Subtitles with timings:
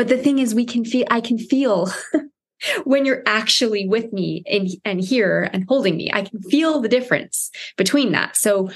[0.00, 1.92] But the thing is, we can feel, I can feel
[2.84, 6.88] when you're actually with me and, and here and holding me, I can feel the
[6.88, 8.34] difference between that.
[8.34, 8.70] So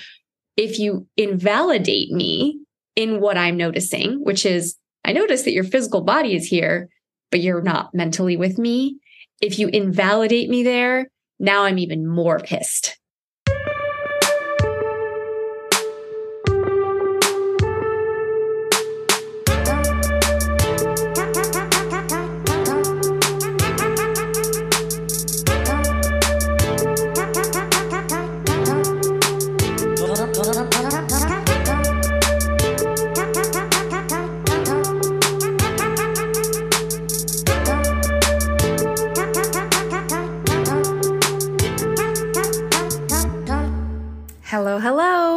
[0.58, 2.60] if you invalidate me
[2.94, 6.90] in what I'm noticing, which is I notice that your physical body is here,
[7.30, 8.98] but you're not mentally with me.
[9.40, 12.98] If you invalidate me there, now I'm even more pissed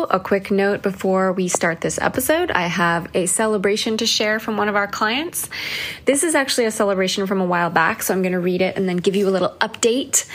[0.10, 2.52] a quick note before we start this episode.
[2.52, 5.50] I have a celebration to share from one of our clients.
[6.06, 8.78] This is actually a celebration from a while back, so I'm going to read it
[8.78, 10.28] and then give you a little update.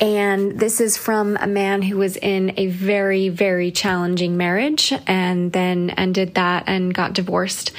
[0.00, 5.52] And this is from a man who was in a very, very challenging marriage and
[5.52, 7.72] then ended that and got divorced.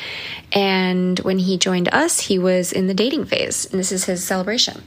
[0.52, 4.23] And when he joined us, he was in the dating phase, and this is his
[4.23, 4.83] celebration.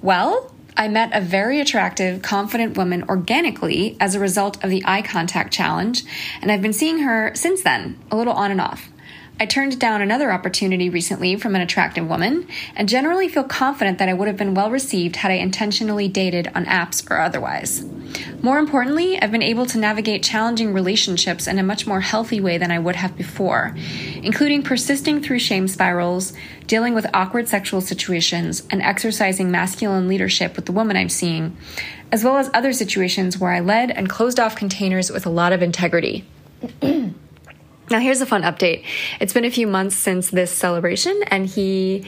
[0.00, 5.02] Well, I met a very attractive, confident woman organically as a result of the eye
[5.02, 6.02] contact challenge,
[6.42, 8.90] and I've been seeing her since then, a little on and off.
[9.40, 12.46] I turned down another opportunity recently from an attractive woman
[12.76, 16.52] and generally feel confident that I would have been well received had I intentionally dated
[16.54, 17.84] on apps or otherwise.
[18.42, 22.58] More importantly, I've been able to navigate challenging relationships in a much more healthy way
[22.58, 23.74] than I would have before,
[24.22, 26.32] including persisting through shame spirals,
[26.68, 31.56] dealing with awkward sexual situations, and exercising masculine leadership with the woman I'm seeing,
[32.12, 35.52] as well as other situations where I led and closed off containers with a lot
[35.52, 36.24] of integrity.
[37.90, 38.84] Now, here's a fun update.
[39.20, 42.06] It's been a few months since this celebration, and he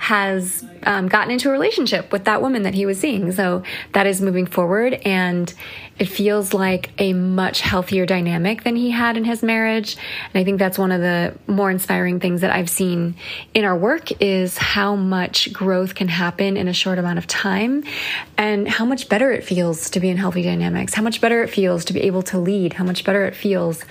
[0.00, 3.30] has um, gotten into a relationship with that woman that he was seeing.
[3.32, 3.62] So
[3.92, 5.52] that is moving forward, and
[5.98, 9.98] it feels like a much healthier dynamic than he had in his marriage.
[10.32, 13.14] And I think that's one of the more inspiring things that I've seen
[13.52, 17.84] in our work is how much growth can happen in a short amount of time,
[18.38, 21.50] and how much better it feels to be in healthy dynamics, how much better it
[21.50, 23.84] feels to be able to lead, how much better it feels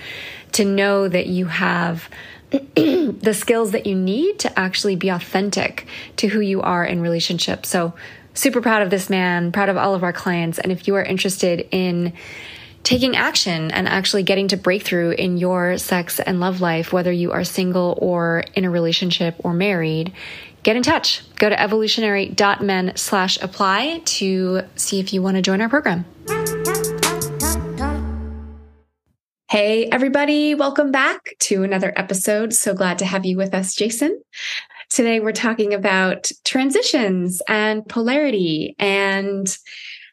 [0.52, 2.08] to know that you have
[2.50, 7.64] the skills that you need to actually be authentic to who you are in relationship.
[7.64, 7.94] So,
[8.34, 10.58] super proud of this man, proud of all of our clients.
[10.58, 12.12] And if you are interested in
[12.82, 17.32] taking action and actually getting to breakthrough in your sex and love life, whether you
[17.32, 20.12] are single or in a relationship or married,
[20.62, 21.22] get in touch.
[21.36, 26.04] Go to evolutionary.men slash apply to see if you want to join our program.
[29.50, 32.52] Hey, everybody, welcome back to another episode.
[32.52, 34.22] So glad to have you with us, Jason.
[34.90, 39.52] Today, we're talking about transitions and polarity and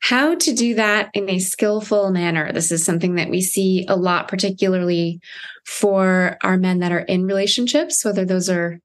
[0.01, 2.51] how to do that in a skillful manner.
[2.51, 5.19] This is something that we see a lot, particularly
[5.67, 8.79] for our men that are in relationships, whether those are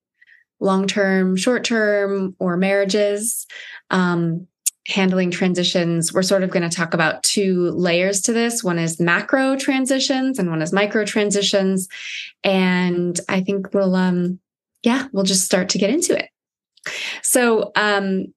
[0.60, 3.46] long term, short term, or marriages.
[3.88, 4.48] Um,
[4.88, 8.64] handling transitions, we're sort of going to talk about two layers to this.
[8.64, 11.88] One is macro transitions and one is micro transitions.
[12.42, 14.40] And I think we'll, um,
[14.82, 16.28] yeah, we'll just start to get into it.
[17.22, 18.34] So, um,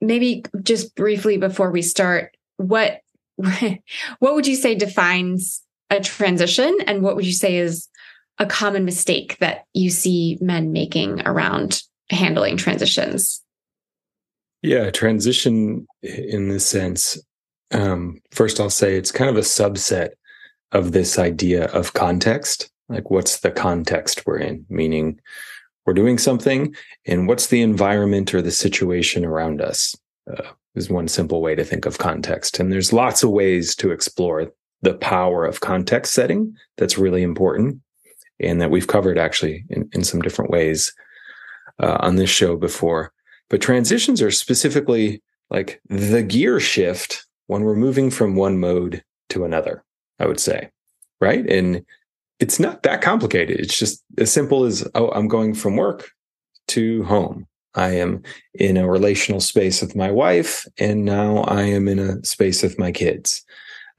[0.00, 3.00] maybe just briefly before we start, what,
[3.38, 7.88] what would you say defines a transition and what would you say is
[8.38, 13.42] a common mistake that you see men making around handling transitions?
[14.62, 17.18] Yeah, transition in this sense.
[17.70, 20.10] Um, first, I'll say it's kind of a subset
[20.72, 22.70] of this idea of context.
[22.88, 24.64] Like, what's the context we're in?
[24.68, 25.20] Meaning,
[25.86, 26.74] we're doing something,
[27.06, 29.96] and what's the environment or the situation around us?
[30.30, 32.60] Uh, is one simple way to think of context.
[32.60, 34.52] And there's lots of ways to explore
[34.82, 37.80] the power of context setting that's really important,
[38.38, 40.92] and that we've covered actually in, in some different ways
[41.80, 43.12] uh, on this show before.
[43.50, 49.44] But transitions are specifically like the gear shift when we're moving from one mode to
[49.44, 49.84] another,
[50.18, 50.70] I would say.
[51.20, 51.48] Right.
[51.50, 51.84] And
[52.38, 53.58] it's not that complicated.
[53.58, 56.10] It's just as simple as, oh, I'm going from work
[56.68, 57.46] to home.
[57.74, 58.22] I am
[58.54, 62.78] in a relational space with my wife, and now I am in a space with
[62.78, 63.44] my kids.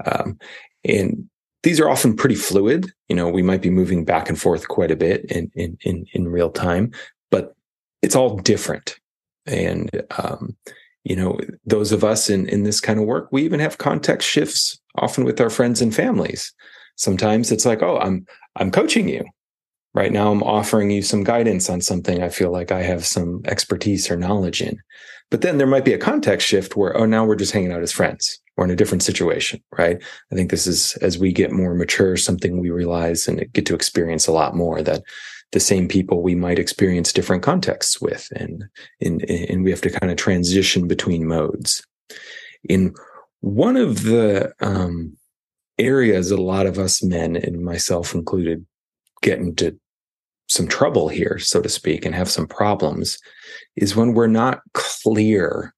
[0.05, 0.37] Um,
[0.83, 1.29] and
[1.63, 2.91] these are often pretty fluid.
[3.09, 6.05] You know, we might be moving back and forth quite a bit in in in,
[6.13, 6.91] in real time,
[7.31, 7.55] but
[8.01, 8.98] it's all different.
[9.49, 10.55] And, um,
[11.03, 14.27] you know, those of us in, in this kind of work, we even have context
[14.27, 16.53] shifts often with our friends and families.
[16.95, 18.25] Sometimes it's like, oh, I'm,
[18.55, 19.25] I'm coaching you,
[19.93, 23.41] Right now, I'm offering you some guidance on something I feel like I have some
[23.45, 24.77] expertise or knowledge in.
[25.31, 27.81] But then there might be a context shift where, oh, now we're just hanging out
[27.81, 30.01] as friends or in a different situation, right?
[30.31, 33.75] I think this is, as we get more mature, something we realize and get to
[33.75, 35.01] experience a lot more that
[35.51, 38.27] the same people we might experience different contexts with.
[38.35, 38.65] And,
[39.01, 41.83] and, and we have to kind of transition between modes.
[42.67, 42.93] In
[43.41, 45.17] one of the um,
[45.77, 48.65] areas a lot of us men and myself included
[49.21, 49.77] get into
[50.47, 53.19] some trouble here, so to speak, and have some problems
[53.75, 55.73] is when we're not clear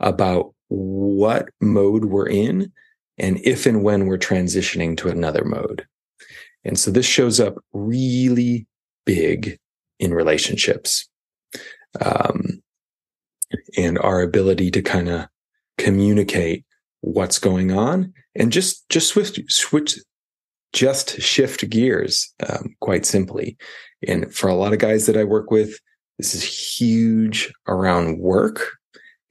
[0.00, 2.72] about what mode we're in
[3.18, 5.86] and if and when we're transitioning to another mode.
[6.64, 8.66] And so this shows up really
[9.04, 9.58] big
[9.98, 11.08] in relationships.
[12.00, 12.62] Um,
[13.76, 15.26] and our ability to kind of
[15.78, 16.64] communicate
[17.02, 19.98] what's going on and just, just switch, switch,
[20.72, 23.58] just shift gears, um, quite simply.
[24.06, 25.78] And for a lot of guys that I work with,
[26.18, 28.72] this is huge around work.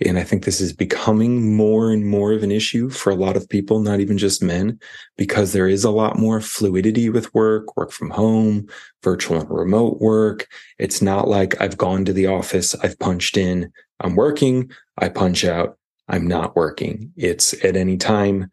[0.06, 3.38] And I think this is becoming more and more of an issue for a lot
[3.38, 4.80] of people, not even just men,
[5.18, 8.68] because there is a lot more fluidity with work, work from home,
[9.04, 10.48] virtual and remote work.
[10.80, 15.46] It's not like I've gone to the office, I've punched in, I'm working, I punch
[15.46, 15.78] out,
[16.08, 17.14] I'm not working.
[17.16, 18.50] It's at any time,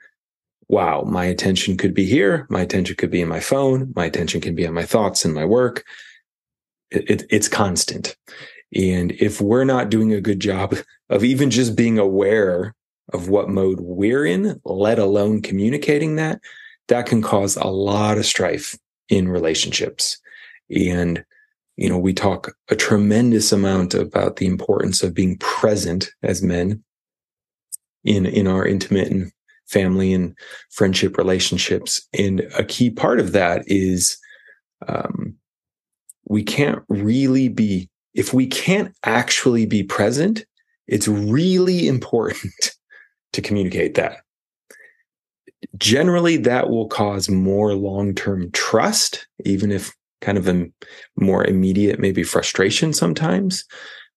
[0.69, 4.41] wow, my attention could be here, my attention could be in my phone, my attention
[4.41, 5.85] can be on my thoughts and my work.
[6.91, 8.17] It, it, it's constant.
[8.75, 10.77] And if we're not doing a good job
[11.11, 12.75] of even just being aware
[13.13, 16.41] of what mode we're in, let alone communicating that,
[16.89, 18.77] that can cause a lot of strife
[19.09, 20.19] in relationships.
[20.75, 21.25] And,
[21.77, 26.83] you know, we talk a tremendous amount about the importance of being present as men
[28.05, 29.33] in, in our intimate and
[29.67, 30.37] family and
[30.71, 32.07] friendship relationships.
[32.19, 34.19] And a key part of that is,
[34.87, 35.35] um,
[36.27, 40.45] we can't really be if we can't actually be present,
[40.87, 42.77] it's really important
[43.33, 44.19] to communicate that.
[45.77, 50.67] Generally, that will cause more long term trust, even if kind of a
[51.17, 53.65] more immediate, maybe frustration sometimes.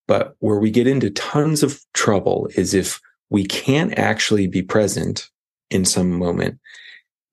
[0.08, 3.00] But where we get into tons of trouble is if
[3.30, 5.30] we can't actually be present
[5.70, 6.60] in some moment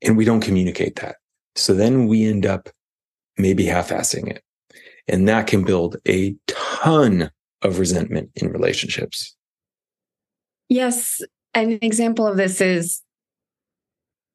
[0.02, 1.16] and we don't communicate that.
[1.56, 2.68] So then we end up
[3.36, 4.42] maybe half assing it.
[5.08, 7.30] And that can build a ton
[7.62, 9.34] of resentment in relationships.
[10.68, 11.20] Yes.
[11.54, 13.02] An example of this is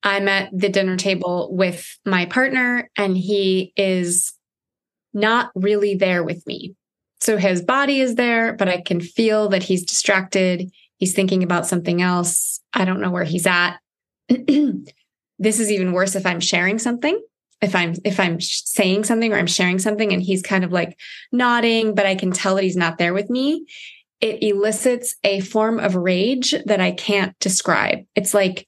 [0.02, 4.34] I'm at the dinner table with my partner, and he is
[5.14, 6.76] not really there with me.
[7.22, 10.70] So his body is there, but I can feel that he's distracted.
[10.98, 12.60] He's thinking about something else.
[12.74, 13.78] I don't know where he's at.
[14.28, 17.22] this is even worse if I'm sharing something
[17.64, 21.00] if I'm if I'm saying something or I'm sharing something and he's kind of like
[21.32, 23.66] nodding, but I can tell that he's not there with me,
[24.20, 28.00] it elicits a form of rage that I can't describe.
[28.16, 28.68] It's like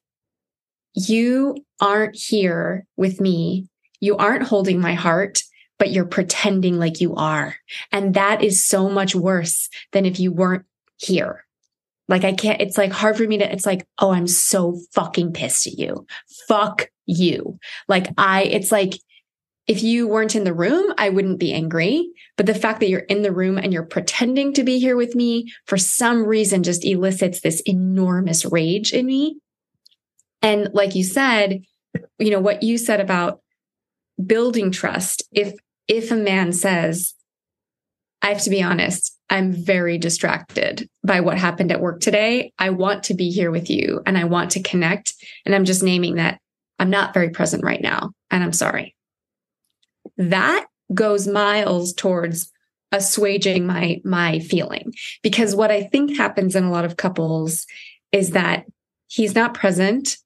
[0.93, 3.67] you aren't here with me.
[3.99, 5.43] You aren't holding my heart,
[5.77, 7.55] but you're pretending like you are.
[7.91, 10.65] And that is so much worse than if you weren't
[10.97, 11.44] here.
[12.07, 15.33] Like I can't, it's like hard for me to, it's like, oh, I'm so fucking
[15.33, 16.05] pissed at you.
[16.47, 17.57] Fuck you.
[17.87, 18.93] Like I, it's like,
[19.67, 22.11] if you weren't in the room, I wouldn't be angry.
[22.37, 25.15] But the fact that you're in the room and you're pretending to be here with
[25.15, 29.39] me for some reason just elicits this enormous rage in me.
[30.43, 31.63] And like you said,
[32.19, 33.41] you know, what you said about
[34.23, 35.23] building trust.
[35.31, 35.55] If,
[35.87, 37.15] if a man says,
[38.21, 42.51] I have to be honest, I'm very distracted by what happened at work today.
[42.59, 45.13] I want to be here with you and I want to connect.
[45.45, 46.39] And I'm just naming that
[46.79, 48.95] I'm not very present right now and I'm sorry.
[50.17, 52.51] That goes miles towards
[52.93, 57.65] assuaging my my feeling because what I think happens in a lot of couples
[58.11, 58.65] is that
[59.07, 60.17] he's not present.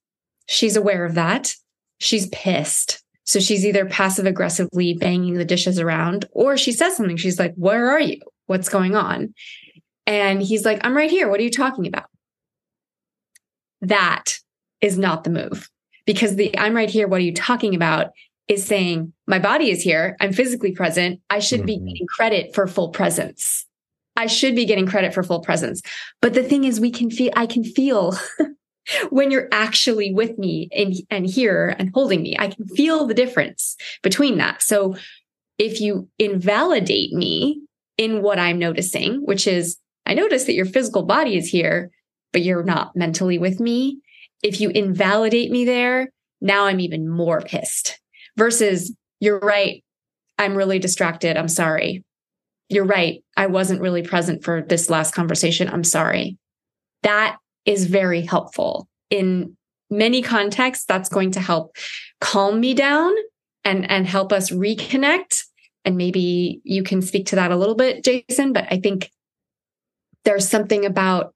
[0.48, 1.54] She's aware of that.
[2.00, 3.02] She's pissed.
[3.24, 7.18] So she's either passive aggressively banging the dishes around or she says something.
[7.18, 8.20] She's like, Where are you?
[8.50, 9.36] What's going on?
[10.08, 11.30] And he's like, I'm right here.
[11.30, 12.06] What are you talking about?
[13.82, 14.40] That
[14.82, 15.70] is not the move
[16.08, 17.08] because the I'm right here.
[17.08, 18.08] What are you talking about?
[18.48, 20.18] Is saying my body is here.
[20.20, 21.22] I'm physically present.
[21.30, 21.68] I should mm-hmm.
[21.68, 23.68] be getting credit for full presence.
[24.16, 25.84] I should be getting credit for full presence.
[26.20, 28.18] But the thing is, we can feel, I can feel
[29.12, 33.14] when you're actually with me and, and here and holding me, I can feel the
[33.14, 34.64] difference between that.
[34.64, 34.96] So
[35.60, 37.62] if you invalidate me
[38.00, 41.92] in what I'm noticing, which is I notice that your physical body is here,
[42.32, 44.00] but you're not mentally with me.
[44.42, 48.00] If you invalidate me there, now I'm even more pissed
[48.38, 49.84] versus you're right.
[50.38, 51.36] I'm really distracted.
[51.36, 52.06] I'm sorry.
[52.70, 53.22] You're right.
[53.36, 55.68] I wasn't really present for this last conversation.
[55.68, 56.38] I'm sorry.
[57.04, 58.88] That is very helpful.
[59.10, 59.58] In
[59.90, 61.76] many contexts, that's going to help
[62.22, 63.12] calm me down
[63.66, 65.44] and, and help us reconnect.
[65.90, 69.10] And maybe you can speak to that a little bit, Jason, but I think
[70.24, 71.34] there's something about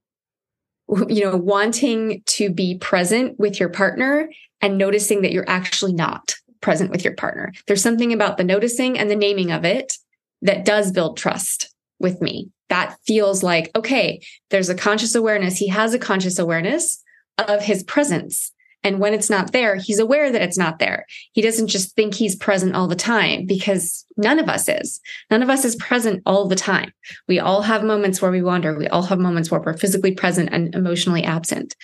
[1.10, 4.29] you know wanting to be present with your partner
[4.62, 7.51] and noticing that you're actually not present with your partner.
[7.65, 9.98] There's something about the noticing and the naming of it
[10.43, 12.51] that does build trust with me.
[12.69, 15.57] That feels like, okay, there's a conscious awareness.
[15.57, 17.01] He has a conscious awareness
[17.39, 18.51] of his presence.
[18.84, 21.06] And when it's not there, he's aware that it's not there.
[21.32, 25.00] He doesn't just think he's present all the time because none of us is.
[25.32, 26.92] None of us is present all the time.
[27.28, 28.78] We all have moments where we wander.
[28.78, 31.75] We all have moments where we're physically present and emotionally absent.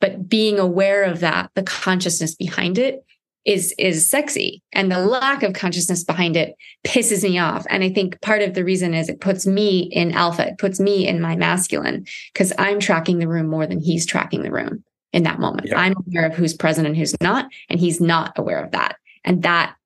[0.00, 3.04] But being aware of that, the consciousness behind it
[3.46, 7.88] is is sexy and the lack of consciousness behind it pisses me off and i
[7.88, 11.20] think part of the reason is it puts me in alpha it puts me in
[11.20, 14.82] my masculine because i'm tracking the room more than he's tracking the room
[15.12, 15.68] in that moment.
[15.68, 15.80] Yeah.
[15.80, 18.96] I'm aware of who's present and who's not, and he's not aware of that.
[19.24, 19.76] And that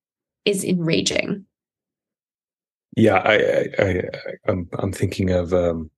[0.44, 1.44] is enraging.
[2.96, 4.02] Yeah, I, I, I
[4.48, 5.90] I'm, I'm thinking of um,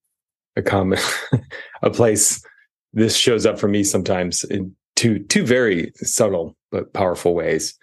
[0.57, 0.99] a common
[1.83, 2.45] a place.
[2.93, 7.75] This shows up for me sometimes in two two very subtle but powerful ways.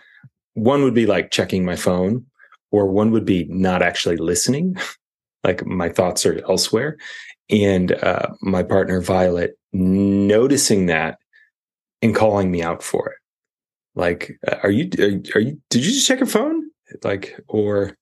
[0.54, 2.26] One would be like checking my phone,
[2.72, 4.78] or one would be not actually listening,
[5.44, 6.98] like my thoughts are elsewhere.
[7.50, 11.18] And uh, my partner Violet noticing that
[12.02, 13.18] and calling me out for it.
[13.96, 16.70] Like, uh, are you, are, are you, did you just check your phone?
[17.04, 17.98] Like, or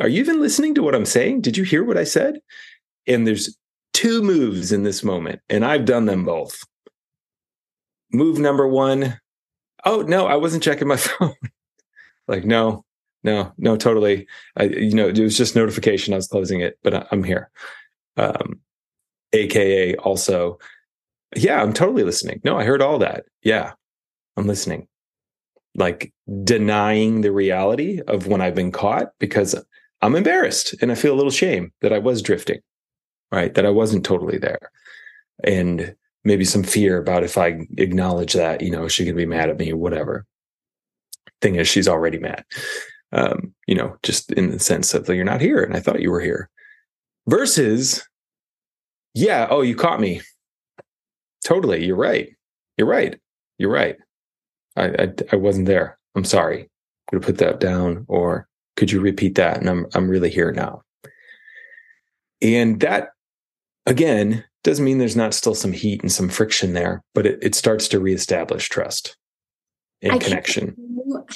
[0.00, 1.42] are you even listening to what I'm saying?
[1.42, 2.40] Did you hear what I said?
[3.06, 3.56] And there's
[3.92, 6.58] two moves in this moment, and I've done them both.
[8.12, 9.18] Move number one,
[9.84, 11.34] oh no, I wasn't checking my phone.
[12.28, 12.84] like, no,
[13.22, 14.26] no, no, totally.
[14.56, 16.12] I, you know, it was just notification.
[16.14, 17.50] I was closing it, but I, am here.
[18.16, 18.60] Um,
[19.32, 20.58] AKA also,
[21.34, 22.40] yeah, I'm totally listening.
[22.44, 23.24] No, I heard all that.
[23.42, 23.72] Yeah,
[24.36, 24.86] I'm listening.
[25.74, 26.12] Like
[26.44, 29.54] denying the reality of when I've been caught because
[30.02, 32.60] I'm embarrassed and I feel a little shame that I was drifting,
[33.32, 33.54] right?
[33.54, 34.70] That I wasn't totally there.
[35.44, 39.50] And maybe some fear about if I acknowledge that, you know, she to be mad
[39.50, 40.26] at me or whatever.
[41.40, 42.44] Thing is, she's already mad.
[43.12, 46.10] Um, you know, just in the sense of you're not here and I thought you
[46.10, 46.48] were here.
[47.28, 48.06] Versus,
[49.14, 50.22] yeah, oh, you caught me
[51.46, 51.84] totally.
[51.84, 52.28] You're right.
[52.76, 53.18] You're right.
[53.58, 53.96] You're right.
[54.76, 55.98] I, I, I wasn't there.
[56.16, 56.62] I'm sorry.
[56.62, 56.68] I'm
[57.12, 58.04] going to put that down.
[58.08, 59.58] Or could you repeat that?
[59.58, 60.82] And I'm, I'm really here now.
[62.42, 63.10] And that,
[63.86, 67.54] again, doesn't mean there's not still some heat and some friction there, but it, it
[67.54, 69.16] starts to reestablish trust
[70.02, 70.76] and I connection.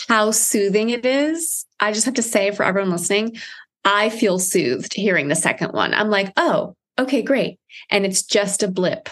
[0.08, 1.64] How soothing it is.
[1.78, 3.36] I just have to say for everyone listening,
[3.84, 5.94] I feel soothed hearing the second one.
[5.94, 7.58] I'm like, oh, okay, great.
[7.88, 9.08] And it's just a blip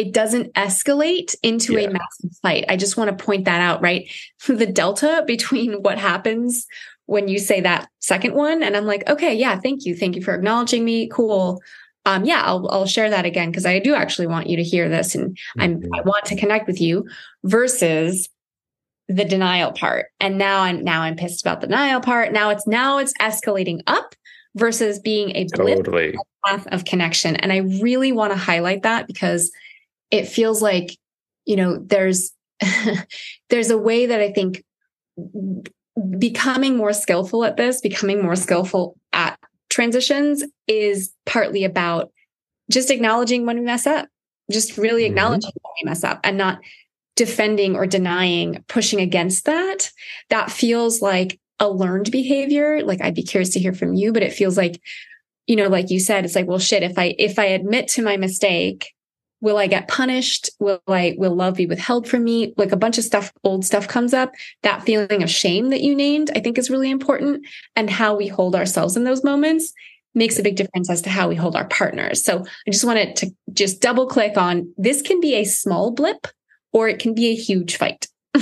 [0.00, 1.88] it doesn't escalate into yeah.
[1.88, 2.64] a massive fight.
[2.70, 4.10] I just want to point that out, right?
[4.46, 6.66] The delta between what happens
[7.04, 9.94] when you say that second one, and I'm like, okay, yeah, thank you.
[9.94, 11.08] Thank you for acknowledging me.
[11.08, 11.60] Cool.
[12.06, 14.88] Um, yeah, I'll I'll share that again because I do actually want you to hear
[14.88, 15.60] this and mm-hmm.
[15.60, 17.06] I'm I want to connect with you
[17.44, 18.30] versus
[19.08, 20.06] the denial part.
[20.18, 22.32] And now I'm now I'm pissed about the denial part.
[22.32, 24.14] Now it's now it's escalating up
[24.54, 26.16] versus being a blip totally.
[26.46, 27.36] path of connection.
[27.36, 29.52] And I really want to highlight that because
[30.10, 30.96] it feels like
[31.44, 32.32] you know there's
[33.50, 34.62] there's a way that i think
[36.18, 39.38] becoming more skillful at this becoming more skillful at
[39.68, 42.12] transitions is partly about
[42.70, 44.08] just acknowledging when we mess up
[44.50, 45.12] just really mm-hmm.
[45.12, 45.68] acknowledging mm-hmm.
[45.68, 46.60] when we mess up and not
[47.16, 49.90] defending or denying pushing against that
[50.30, 54.22] that feels like a learned behavior like i'd be curious to hear from you but
[54.22, 54.80] it feels like
[55.46, 58.02] you know like you said it's like well shit if i if i admit to
[58.02, 58.94] my mistake
[59.40, 60.50] will I get punished?
[60.58, 62.54] Will I, will love be withheld from me?
[62.56, 64.32] Like a bunch of stuff, old stuff comes up.
[64.62, 67.46] That feeling of shame that you named, I think is really important.
[67.74, 69.72] And how we hold ourselves in those moments
[70.14, 72.22] makes a big difference as to how we hold our partners.
[72.22, 76.26] So I just wanted to just double click on this can be a small blip
[76.72, 78.08] or it can be a huge fight.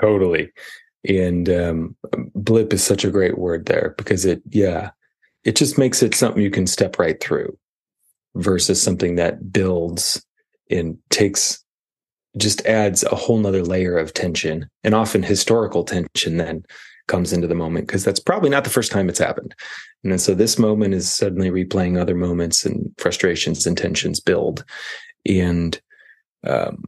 [0.00, 0.50] totally.
[1.08, 1.96] And um,
[2.34, 4.90] blip is such a great word there because it, yeah,
[5.44, 7.56] it just makes it something you can step right through
[8.34, 10.24] versus something that builds
[10.70, 11.62] and takes
[12.38, 16.64] just adds a whole nother layer of tension and often historical tension then
[17.08, 19.54] comes into the moment because that's probably not the first time it's happened.
[20.02, 24.64] And then so this moment is suddenly replaying other moments and frustrations and tensions build.
[25.26, 25.78] And
[26.44, 26.84] um,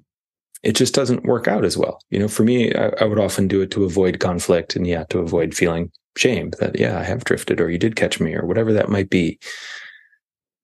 [0.62, 2.00] it just doesn't work out as well.
[2.10, 5.04] You know, for me, I, I, would often do it to avoid conflict and yeah,
[5.10, 8.46] to avoid feeling shame that, yeah, I have drifted or you did catch me or
[8.46, 9.38] whatever that might be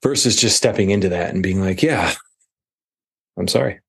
[0.02, 2.14] versus just stepping into that and being like, yeah,
[3.38, 3.80] I'm sorry.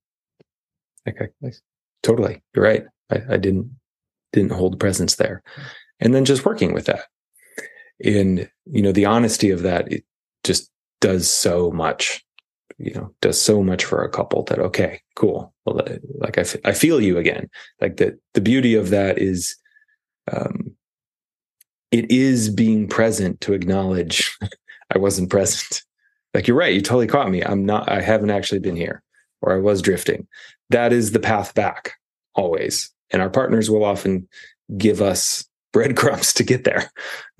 [1.07, 1.29] Okay.
[2.03, 2.41] Totally.
[2.55, 2.85] You're right.
[3.09, 3.71] I, I didn't,
[4.33, 5.41] didn't hold presence there.
[5.99, 7.05] And then just working with that.
[8.03, 10.03] And, you know, the honesty of that, it
[10.43, 10.69] just
[11.01, 12.23] does so much
[12.77, 16.41] you know does so much for a couple that okay cool well uh, like I,
[16.41, 17.49] f- I feel you again
[17.79, 19.55] like the the beauty of that is
[20.31, 20.75] um
[21.91, 24.35] it is being present to acknowledge
[24.95, 25.83] i wasn't present
[26.33, 27.43] like you're right you totally caught me.
[27.43, 29.03] I'm not i haven't actually been here
[29.41, 30.27] or i was drifting.
[30.69, 31.93] That is the path back
[32.35, 32.89] always.
[33.11, 34.27] And our partners will often
[34.77, 36.91] give us breadcrumbs to get there.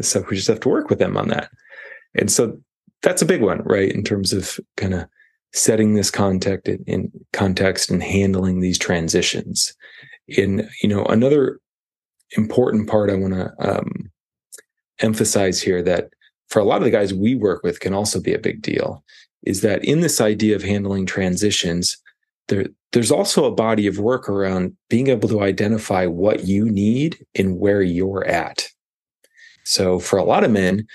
[0.01, 1.49] So we just have to work with them on that.
[2.15, 2.59] And so
[3.01, 5.07] that's a big one right in terms of kind of
[5.53, 9.73] setting this context in context and handling these transitions.
[10.27, 11.59] In you know another
[12.37, 14.11] important part I want to um,
[14.99, 16.09] emphasize here that
[16.51, 19.03] for a lot of the guys we work with can also be a big deal
[19.43, 21.97] is that in this idea of handling transitions
[22.49, 27.25] there there's also a body of work around being able to identify what you need
[27.35, 28.67] and where you're at.
[29.63, 30.85] So for a lot of men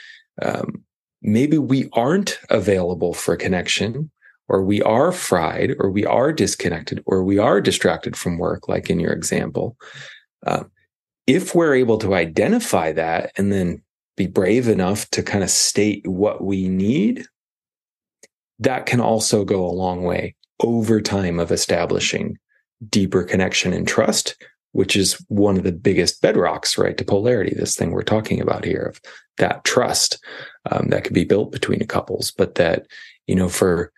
[0.42, 0.84] um,
[1.22, 4.10] maybe we aren't available for connection
[4.48, 8.90] or we are fried or we are disconnected or we are distracted from work like
[8.90, 9.76] in your example.
[10.46, 10.64] Uh,
[11.26, 13.82] if we're able to identify that and then
[14.16, 17.26] be brave enough to kind of state what we need
[18.58, 22.38] that can also go a long way over time of establishing
[22.88, 24.36] deeper connection and trust
[24.72, 28.64] which is one of the biggest bedrocks right to polarity this thing we're talking about
[28.64, 29.00] here of
[29.38, 30.18] that trust
[30.70, 32.86] um, that could be built between couples but that
[33.26, 33.92] you know for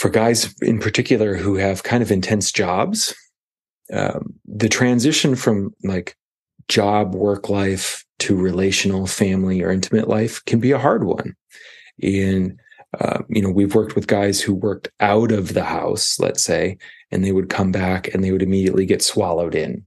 [0.00, 3.14] for guys in particular who have kind of intense jobs,
[3.92, 6.16] um, the transition from like
[6.68, 11.34] job, work life to relational, family, or intimate life can be a hard one.
[12.02, 12.58] And,
[12.98, 16.78] uh, you know, we've worked with guys who worked out of the house, let's say,
[17.10, 19.84] and they would come back and they would immediately get swallowed in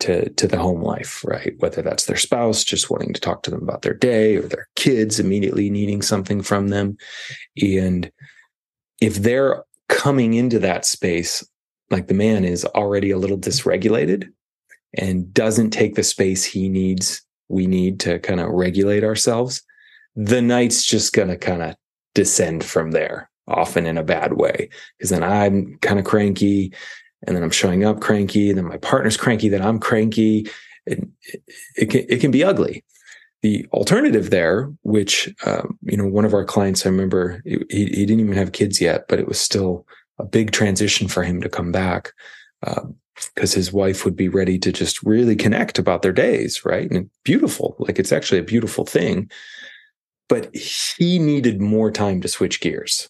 [0.00, 1.54] to, to the home life, right?
[1.58, 4.68] Whether that's their spouse just wanting to talk to them about their day or their
[4.76, 6.96] kids immediately needing something from them.
[7.62, 8.10] And
[9.00, 11.44] if they're coming into that space
[11.90, 14.28] like the man is already a little dysregulated
[14.96, 19.62] and doesn't take the space he needs we need to kind of regulate ourselves
[20.16, 21.76] the night's just going to kind of
[22.14, 24.68] descend from there often in a bad way.
[24.98, 26.72] Because then i'm kind of cranky
[27.26, 30.48] and then i'm showing up cranky and then my partner's cranky then i'm cranky.
[30.86, 31.42] It, it,
[31.76, 32.84] it, can, it can be ugly.
[33.40, 38.06] The alternative there, which um, you know, one of our clients, I remember he, he,
[38.06, 39.86] didn't even have kids yet, but it was still
[40.18, 42.12] a big transition for him to come back
[43.34, 46.90] because his wife would be ready to just really connect about their days, right?
[46.90, 49.30] And beautiful, like it's actually a beautiful thing,
[50.28, 53.08] but he needed more time to switch gears.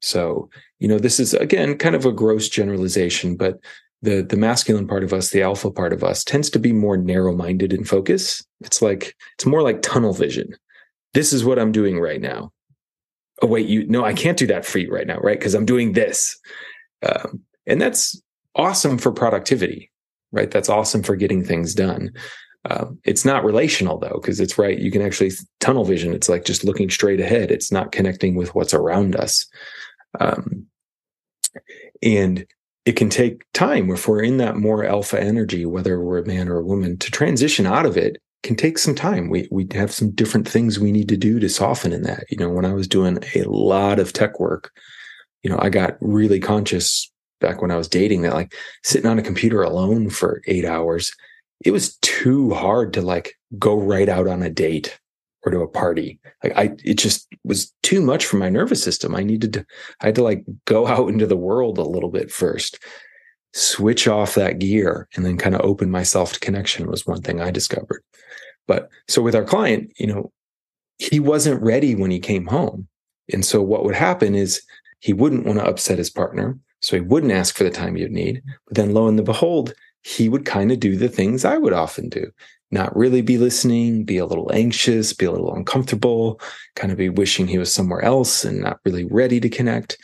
[0.00, 3.60] So, you know, this is again kind of a gross generalization, but
[4.02, 6.96] the the masculine part of us, the alpha part of us, tends to be more
[6.96, 8.44] narrow minded in focus.
[8.60, 10.56] It's like it's more like tunnel vision.
[11.14, 12.52] This is what I'm doing right now.
[13.42, 15.38] Oh wait, you no, I can't do that for you right now, right?
[15.38, 16.36] Because I'm doing this,
[17.06, 18.20] um, and that's
[18.56, 19.90] awesome for productivity,
[20.30, 20.50] right?
[20.50, 22.12] That's awesome for getting things done.
[22.70, 24.78] Um, it's not relational though, because it's right.
[24.78, 26.14] You can actually tunnel vision.
[26.14, 27.50] It's like just looking straight ahead.
[27.50, 29.46] It's not connecting with what's around us.
[30.20, 30.66] Um,
[32.02, 32.46] and
[32.84, 36.48] it can take time if we're in that more alpha energy, whether we're a man
[36.48, 39.28] or a woman, to transition out of it can take some time.
[39.30, 42.24] We we have some different things we need to do to soften in that.
[42.28, 44.72] You know, when I was doing a lot of tech work,
[45.42, 47.11] you know, I got really conscious
[47.42, 51.12] back when I was dating that like sitting on a computer alone for eight hours,
[51.64, 54.98] it was too hard to like go right out on a date
[55.44, 56.18] or to a party.
[56.42, 59.14] Like I, it just was too much for my nervous system.
[59.14, 59.66] I needed to,
[60.00, 62.78] I had to like go out into the world a little bit first,
[63.52, 67.40] switch off that gear and then kind of open myself to connection was one thing
[67.40, 68.02] I discovered.
[68.66, 70.32] But so with our client, you know,
[70.98, 72.86] he wasn't ready when he came home.
[73.32, 74.62] And so what would happen is
[75.00, 76.58] he wouldn't want to upset his partner.
[76.82, 78.42] So he wouldn't ask for the time you'd need.
[78.66, 82.08] But then lo and behold, he would kind of do the things I would often
[82.08, 82.30] do
[82.72, 86.40] not really be listening, be a little anxious, be a little uncomfortable,
[86.74, 89.98] kind of be wishing he was somewhere else and not really ready to connect.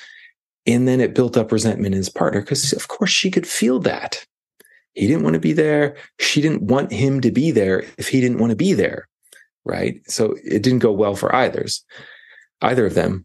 [0.66, 3.80] And then it built up resentment in his partner because, of course, she could feel
[3.80, 4.24] that.
[4.92, 5.96] He didn't want to be there.
[6.20, 9.08] She didn't want him to be there if he didn't want to be there.
[9.64, 10.00] Right.
[10.06, 11.82] So it didn't go well for either's,
[12.60, 13.24] either of them.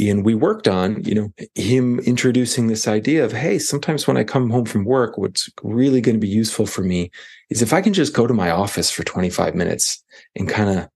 [0.00, 4.24] And we worked on you know him introducing this idea of hey sometimes when i
[4.24, 7.10] come home from work what's really going to be useful for me
[7.50, 10.02] is if i can just go to my office for 25 minutes
[10.34, 10.88] and kind of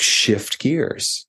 [0.00, 1.26] shift gears.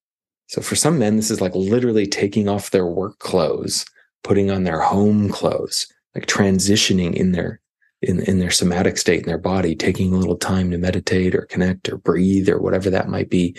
[0.48, 3.86] So for some men this is like literally taking off their work clothes
[4.24, 7.60] putting on their home clothes like transitioning in their
[8.02, 11.44] in, in their somatic state in their body taking a little time to meditate or
[11.44, 13.56] connect or breathe or whatever that might be.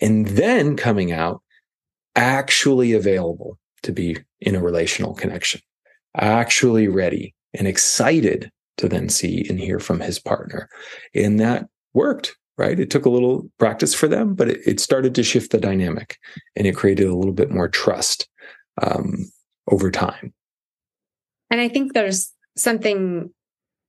[0.00, 1.42] And then coming out
[2.20, 5.60] actually available to be in a relational connection,
[6.14, 10.68] actually ready and excited to then see and hear from his partner.
[11.14, 12.78] And that worked, right?
[12.78, 16.18] It took a little practice for them, but it, it started to shift the dynamic
[16.56, 18.28] and it created a little bit more trust
[18.82, 19.30] um,
[19.70, 20.34] over time.
[21.50, 23.30] And I think there's something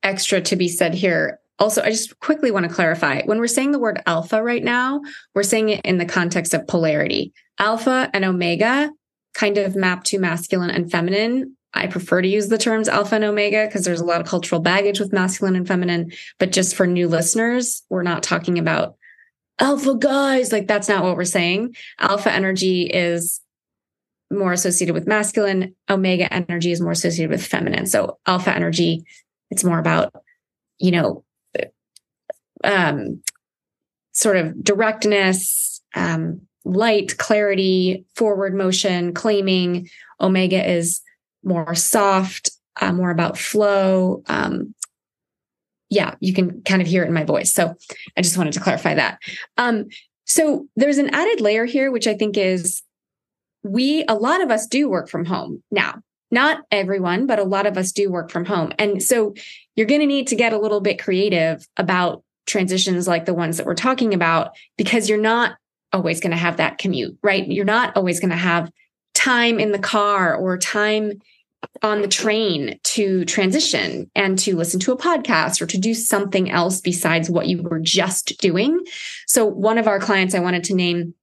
[0.03, 3.71] extra to be said here also, I just quickly want to clarify when we're saying
[3.71, 5.01] the word alpha right now,
[5.35, 7.33] we're saying it in the context of polarity.
[7.61, 8.91] Alpha and omega
[9.33, 11.55] kind of map to masculine and feminine.
[11.73, 14.59] I prefer to use the terms alpha and omega because there's a lot of cultural
[14.59, 16.11] baggage with masculine and feminine.
[16.39, 18.95] But just for new listeners, we're not talking about
[19.59, 20.51] alpha guys.
[20.51, 21.75] Like that's not what we're saying.
[21.99, 23.39] Alpha energy is
[24.31, 25.75] more associated with masculine.
[25.89, 27.85] Omega energy is more associated with feminine.
[27.85, 29.05] So alpha energy,
[29.49, 30.13] it's more about,
[30.79, 31.23] you know,
[32.63, 33.21] um,
[34.13, 39.89] sort of directness, um, light, clarity, forward motion, claiming.
[40.19, 41.01] Omega is
[41.43, 44.23] more soft, uh, more about flow.
[44.27, 44.73] Um,
[45.89, 47.51] yeah, you can kind of hear it in my voice.
[47.51, 47.75] So
[48.15, 49.19] I just wanted to clarify that.
[49.57, 49.87] Um,
[50.25, 52.81] so there's an added layer here, which I think is
[53.63, 56.01] we, a lot of us do work from home now.
[56.33, 58.71] Not everyone, but a lot of us do work from home.
[58.79, 59.33] And so
[59.75, 63.57] you're going to need to get a little bit creative about transitions like the ones
[63.57, 65.55] that we're talking about because you're not
[65.93, 67.47] always going to have that commute, right?
[67.47, 68.71] You're not always going to have
[69.13, 71.21] time in the car or time
[71.83, 76.49] on the train to transition and to listen to a podcast or to do something
[76.49, 78.83] else besides what you were just doing.
[79.27, 81.13] So, one of our clients I wanted to name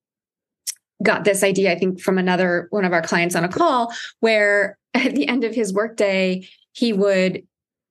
[1.02, 4.78] got this idea, I think, from another one of our clients on a call where
[4.94, 7.42] at the end of his workday, he would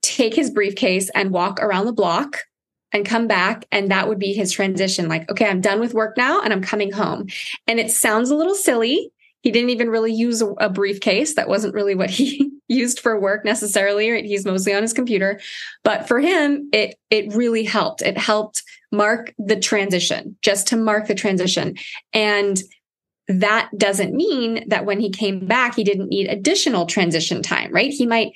[0.01, 2.43] take his briefcase and walk around the block
[2.93, 6.15] and come back and that would be his transition like okay i'm done with work
[6.17, 7.27] now and i'm coming home.
[7.67, 9.11] And it sounds a little silly.
[9.41, 11.35] He didn't even really use a, briefcase.
[11.35, 14.25] That wasn't really what he used for work necessarily right?
[14.25, 15.39] He's mostly on his computer.
[15.83, 18.01] But for him it it really helped.
[18.01, 21.75] It helped mark the transition just to mark the transition.
[22.13, 22.61] And
[23.29, 27.91] that doesn't mean that when he came back he didn't need additional transition time right?
[27.91, 28.33] He might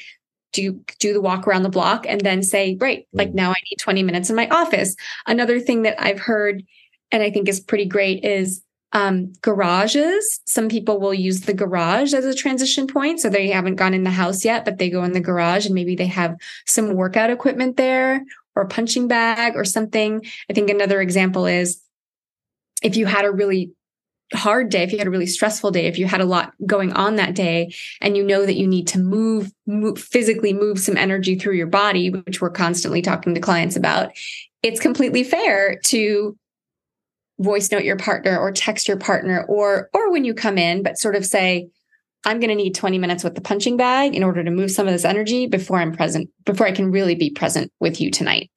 [0.51, 3.35] do do the walk around the block and then say right like mm.
[3.35, 4.95] now i need 20 minutes in my office.
[5.27, 6.63] Another thing that i've heard
[7.11, 10.41] and i think is pretty great is um, garages.
[10.45, 14.03] Some people will use the garage as a transition point so they haven't gone in
[14.03, 16.35] the house yet but they go in the garage and maybe they have
[16.65, 18.21] some workout equipment there
[18.55, 20.25] or a punching bag or something.
[20.49, 21.81] I think another example is
[22.83, 23.71] if you had a really
[24.34, 26.94] hard day, if you had a really stressful day, if you had a lot going
[26.94, 30.98] on that day and you know that you need to move, move, physically move some
[30.98, 34.12] energy through your body, which we're constantly talking to clients about,
[34.63, 36.38] it's completely fair to
[37.39, 41.00] voice note your partner or text your partner or or when you come in but
[41.00, 41.67] sort of say
[42.24, 44.88] I'm going to need 20 minutes with the punching bag in order to move some
[44.88, 48.52] of this energy before I'm present before I can really be present with you tonight.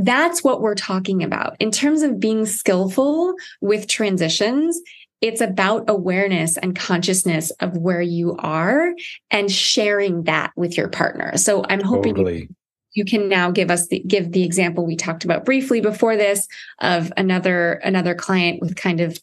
[0.00, 1.56] That's what we're talking about.
[1.60, 4.80] In terms of being skillful with transitions,
[5.20, 8.94] it's about awareness and consciousness of where you are
[9.30, 11.36] and sharing that with your partner.
[11.36, 12.48] So I'm hoping totally.
[12.94, 16.48] you can now give us the give the example we talked about briefly before this
[16.80, 19.18] of another another client with kind of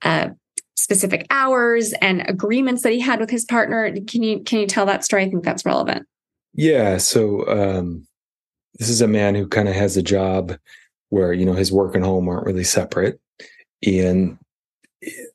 [0.00, 0.30] uh,
[0.76, 3.92] specific hours and agreements that he had with his partner.
[4.08, 5.24] Can you can you tell that story?
[5.24, 6.06] I think that's relevant.
[6.54, 6.96] Yeah.
[6.96, 8.06] So um,
[8.74, 10.56] this is a man who kind of has a job
[11.10, 13.20] where you know his work and home aren't really separate
[13.86, 14.38] and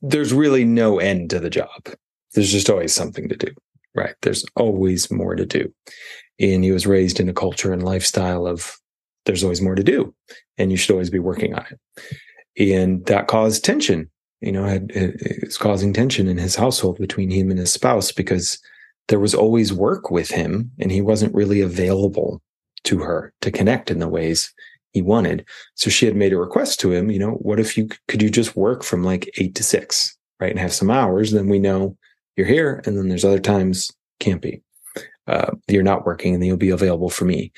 [0.01, 1.89] there's really no end to the job.
[2.33, 3.51] There's just always something to do
[3.97, 4.15] right?
[4.21, 5.73] There's always more to do.
[6.39, 8.77] And he was raised in a culture and lifestyle of
[9.25, 10.13] there's always more to do
[10.57, 12.71] and you should always be working on it.
[12.73, 14.09] And that caused tension
[14.41, 18.59] you know it was causing tension in his household between him and his spouse because
[19.07, 22.41] there was always work with him and he wasn't really available
[22.87, 24.53] to her to connect in the ways
[24.93, 25.45] he wanted.
[25.75, 28.29] So she had made a request to him, you know, what if you could you
[28.29, 30.51] just work from like eight to six, right?
[30.51, 31.95] And have some hours, then we know
[32.35, 32.81] you're here.
[32.85, 34.61] And then there's other times can't be.
[35.27, 37.51] Uh, you're not working and then you'll be available for me.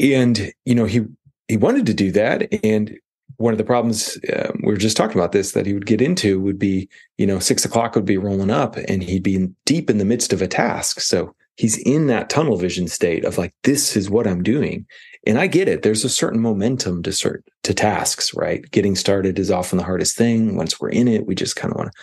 [0.00, 1.02] And, you know, he
[1.48, 2.48] he wanted to do that.
[2.64, 2.98] And
[3.36, 6.00] one of the problems uh, we were just talking about this that he would get
[6.00, 9.54] into would be, you know, six o'clock would be rolling up and he'd be in,
[9.66, 11.00] deep in the midst of a task.
[11.00, 14.86] So he's in that tunnel vision state of like, this is what I'm doing.
[15.26, 15.82] And I get it.
[15.82, 18.68] There's a certain momentum to cert to tasks, right?
[18.70, 20.56] Getting started is often the hardest thing.
[20.56, 21.98] Once we're in it, we just kind of want to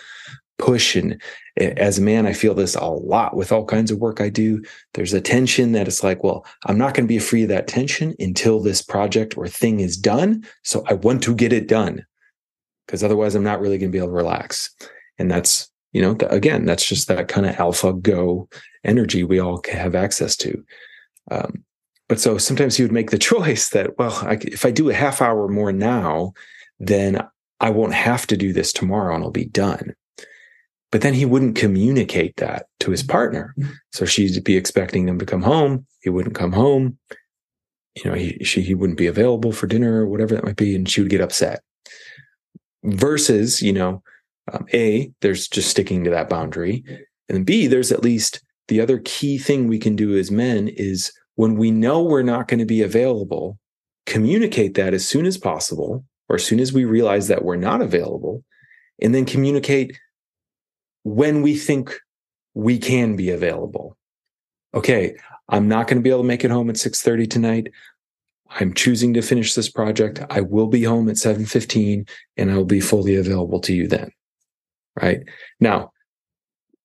[0.56, 0.96] push.
[0.96, 1.20] And
[1.56, 4.62] as a man, I feel this a lot with all kinds of work I do.
[4.94, 7.66] There's a tension that it's like, well, I'm not going to be free of that
[7.66, 10.46] tension until this project or thing is done.
[10.62, 12.06] So I want to get it done
[12.86, 14.70] because otherwise I'm not really going to be able to relax.
[15.18, 18.48] And that's, you know, again, that's just that kind of alpha go
[18.84, 20.64] energy we all have access to.
[21.30, 21.64] Um,
[22.08, 24.94] but so sometimes he would make the choice that, well, I, if I do a
[24.94, 26.32] half hour more now,
[26.78, 27.22] then
[27.60, 29.94] I won't have to do this tomorrow and I'll be done.
[30.90, 33.54] But then he wouldn't communicate that to his partner.
[33.92, 35.86] So she'd be expecting him to come home.
[36.02, 36.98] He wouldn't come home.
[37.94, 40.74] You know, he, she, he wouldn't be available for dinner or whatever that might be.
[40.74, 41.60] And she would get upset
[42.82, 44.02] versus, you know,
[44.52, 46.84] um, A, there's just sticking to that boundary.
[47.28, 51.12] And B, there's at least the other key thing we can do as men is
[51.34, 53.58] when we know we're not going to be available,
[54.06, 57.82] communicate that as soon as possible or as soon as we realize that we're not
[57.82, 58.44] available,
[59.02, 59.98] and then communicate
[61.02, 61.98] when we think
[62.54, 63.96] we can be available.
[64.72, 65.16] Okay,
[65.48, 67.72] I'm not going to be able to make it home at 6:30 tonight.
[68.60, 70.22] I'm choosing to finish this project.
[70.30, 74.12] I will be home at 7:15 and I will be fully available to you then.
[75.00, 75.24] Right?
[75.58, 75.90] Now,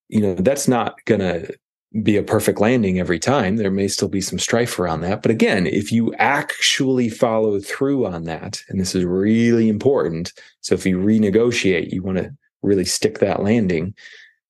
[0.09, 1.53] you know, that's not going to
[2.03, 3.55] be a perfect landing every time.
[3.55, 5.21] There may still be some strife around that.
[5.21, 10.33] But again, if you actually follow through on that, and this is really important.
[10.61, 13.93] So if you renegotiate, you want to really stick that landing,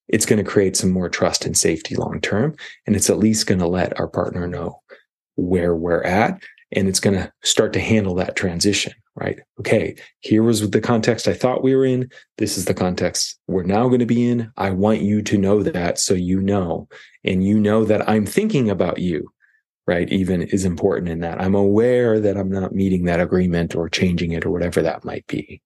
[0.07, 2.55] it's going to create some more trust and safety long term.
[2.87, 4.81] And it's at least going to let our partner know
[5.35, 6.41] where we're at.
[6.71, 9.39] And it's going to start to handle that transition, right?
[9.59, 12.09] Okay, here was the context I thought we were in.
[12.37, 14.51] This is the context we're now going to be in.
[14.57, 16.87] I want you to know that so you know,
[17.23, 19.31] and you know that I'm thinking about you,
[19.87, 20.11] right?
[20.11, 21.41] Even is important in that.
[21.41, 25.25] I'm aware that I'm not meeting that agreement or changing it or whatever that might
[25.27, 25.61] be.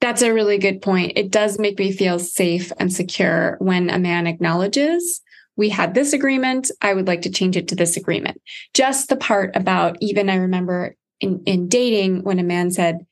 [0.00, 1.12] That's a really good point.
[1.16, 5.22] It does make me feel safe and secure when a man acknowledges
[5.56, 6.70] we had this agreement.
[6.82, 8.40] I would like to change it to this agreement.
[8.72, 13.06] Just the part about even I remember in, in dating when a man said,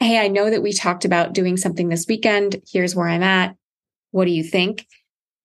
[0.00, 2.60] Hey, I know that we talked about doing something this weekend.
[2.70, 3.56] Here's where I'm at.
[4.10, 4.86] What do you think?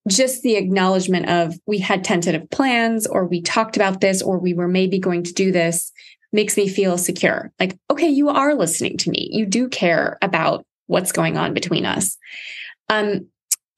[0.07, 4.53] Just the acknowledgement of we had tentative plans or we talked about this or we
[4.53, 5.91] were maybe going to do this
[6.31, 7.51] makes me feel secure.
[7.59, 9.29] Like, okay, you are listening to me.
[9.31, 12.17] You do care about what's going on between us.
[12.89, 13.27] Um,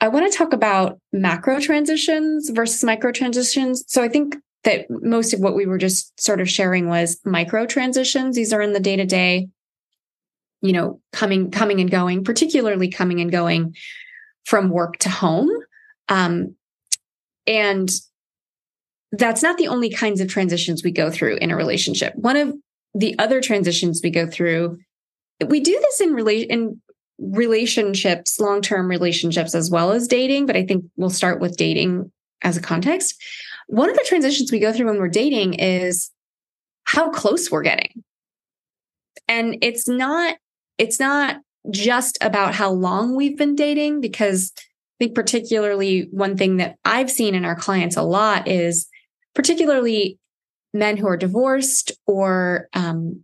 [0.01, 3.83] I want to talk about macro transitions versus micro transitions.
[3.87, 7.67] So I think that most of what we were just sort of sharing was micro
[7.67, 8.35] transitions.
[8.35, 9.47] These are in the day to day,
[10.61, 13.75] you know, coming, coming and going, particularly coming and going
[14.43, 15.49] from work to home.
[16.09, 16.55] Um,
[17.45, 17.89] and
[19.11, 22.15] that's not the only kinds of transitions we go through in a relationship.
[22.15, 22.55] One of
[22.95, 24.79] the other transitions we go through,
[25.45, 26.81] we do this in relation in
[27.21, 32.57] relationships, long-term relationships as well as dating, but I think we'll start with dating as
[32.57, 33.15] a context.
[33.67, 36.09] One of the transitions we go through when we're dating is
[36.83, 38.03] how close we're getting.
[39.27, 40.37] And it's not
[40.77, 41.37] it's not
[41.69, 47.11] just about how long we've been dating because I think particularly one thing that I've
[47.11, 48.87] seen in our clients a lot is
[49.35, 50.17] particularly
[50.73, 53.23] men who are divorced or um,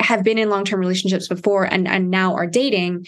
[0.00, 3.06] have been in long-term relationships before and, and now are dating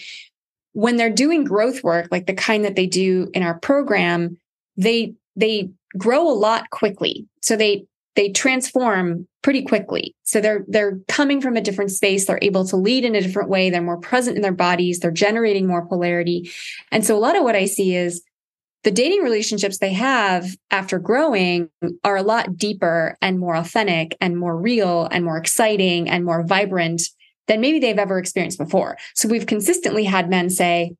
[0.73, 4.37] when they're doing growth work like the kind that they do in our program
[4.77, 7.27] they they grow a lot quickly.
[7.41, 10.15] So they they transform pretty quickly.
[10.23, 12.25] So they're they're coming from a different space.
[12.25, 13.69] They're able to lead in a different way.
[13.69, 14.99] They're more present in their bodies.
[14.99, 16.51] They're generating more polarity.
[16.91, 18.21] And so a lot of what i see is
[18.83, 21.69] the dating relationships they have after growing
[22.03, 26.43] are a lot deeper and more authentic and more real and more exciting and more
[26.43, 27.01] vibrant
[27.47, 28.97] than maybe they've ever experienced before.
[29.15, 30.95] So we've consistently had men say,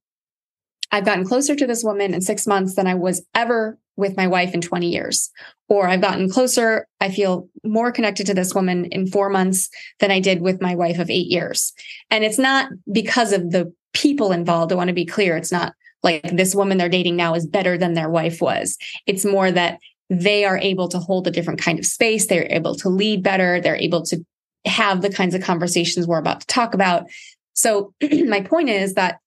[0.91, 4.27] I've gotten closer to this woman in six months than I was ever with my
[4.27, 5.29] wife in 20 years.
[5.67, 6.87] Or I've gotten closer.
[6.99, 9.69] I feel more connected to this woman in four months
[9.99, 11.73] than I did with my wife of eight years.
[12.09, 14.71] And it's not because of the people involved.
[14.71, 15.37] I want to be clear.
[15.37, 18.77] It's not like this woman they're dating now is better than their wife was.
[19.07, 22.27] It's more that they are able to hold a different kind of space.
[22.27, 23.61] They're able to lead better.
[23.61, 24.23] They're able to
[24.65, 27.05] have the kinds of conversations we're about to talk about.
[27.53, 27.93] So
[28.27, 29.19] my point is that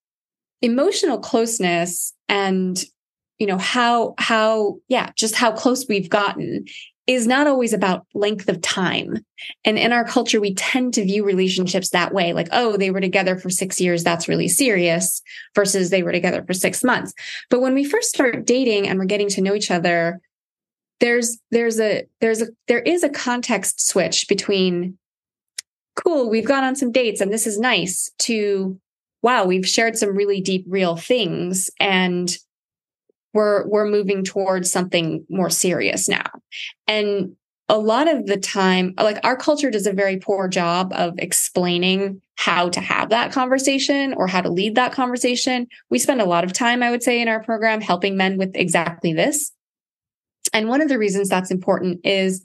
[0.61, 2.83] emotional closeness and
[3.37, 6.65] you know how how yeah just how close we've gotten
[7.07, 9.25] is not always about length of time.
[9.63, 12.99] And in our culture, we tend to view relationships that way like, oh, they were
[12.99, 14.03] together for six years.
[14.03, 15.21] That's really serious
[15.55, 17.13] versus they were together for six months.
[17.49, 20.19] But when we first start dating and we're getting to know each other,
[20.99, 24.97] there's there's a there's a there is a context switch between
[25.95, 28.79] cool we've gone on some dates and this is nice to
[29.21, 32.37] wow we've shared some really deep real things and
[33.37, 36.25] we're we're moving towards something more serious now.
[36.87, 37.35] And
[37.69, 42.19] a lot of the time like our culture does a very poor job of explaining
[42.35, 45.67] how to have that conversation or how to lead that conversation.
[45.91, 48.51] We spend a lot of time i would say in our program helping men with
[48.55, 49.51] exactly this.
[50.51, 52.43] And one of the reasons that's important is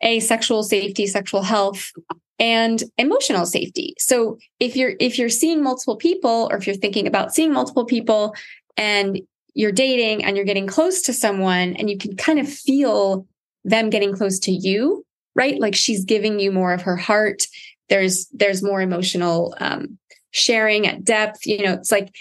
[0.00, 1.92] a sexual safety sexual health
[2.38, 3.92] and emotional safety.
[3.98, 7.84] So if you're if you're seeing multiple people or if you're thinking about seeing multiple
[7.84, 8.34] people
[8.78, 9.20] and
[9.54, 13.26] you're dating and you're getting close to someone and you can kind of feel
[13.64, 15.58] them getting close to you, right?
[15.60, 17.46] Like she's giving you more of her heart.
[17.88, 19.98] There's, there's more emotional, um,
[20.30, 21.46] sharing at depth.
[21.46, 22.14] You know, it's like,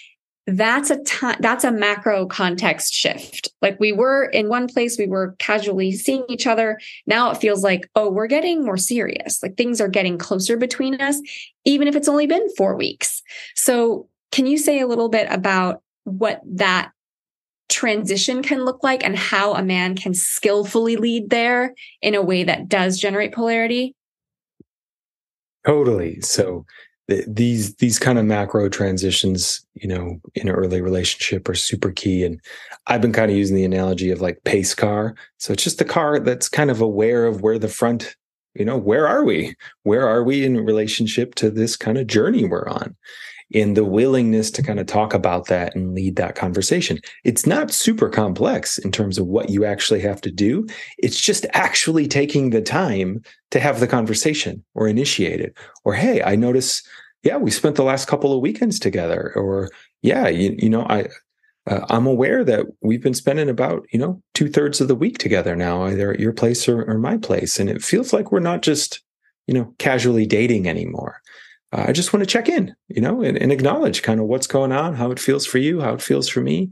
[0.48, 3.52] that's a time, that's a macro context shift.
[3.62, 6.80] Like we were in one place, we were casually seeing each other.
[7.06, 9.44] Now it feels like, oh, we're getting more serious.
[9.44, 11.22] Like things are getting closer between us,
[11.66, 13.22] even if it's only been four weeks.
[13.56, 16.92] So can you say a little bit about what that
[17.70, 22.44] transition can look like and how a man can skillfully lead there in a way
[22.44, 23.96] that does generate polarity?
[25.66, 26.20] Totally.
[26.22, 26.66] So
[27.10, 31.92] th- these these kind of macro transitions, you know, in an early relationship are super
[31.92, 32.24] key.
[32.24, 32.40] And
[32.88, 35.16] I've been kind of using the analogy of like pace car.
[35.38, 38.16] So it's just the car that's kind of aware of where the front,
[38.56, 39.56] you know, where are we?
[39.84, 42.96] Where are we in relationship to this kind of journey we're on?
[43.52, 47.00] In the willingness to kind of talk about that and lead that conversation.
[47.24, 50.68] It's not super complex in terms of what you actually have to do.
[51.00, 55.58] It's just actually taking the time to have the conversation or initiate it.
[55.84, 56.84] Or, hey, I notice,
[57.24, 59.34] yeah, we spent the last couple of weekends together.
[59.36, 59.70] Or,
[60.04, 61.08] yeah, you, you know, I,
[61.66, 65.18] uh, I'm aware that we've been spending about, you know, two thirds of the week
[65.18, 67.60] together now, either at your place or, or my place.
[67.60, 69.02] And it feels like we're not just,
[69.48, 71.20] you know, casually dating anymore
[71.72, 74.48] uh, I just want to check in, you know, and, and acknowledge kind of what's
[74.48, 76.70] going on, how it feels for you, how it feels for me.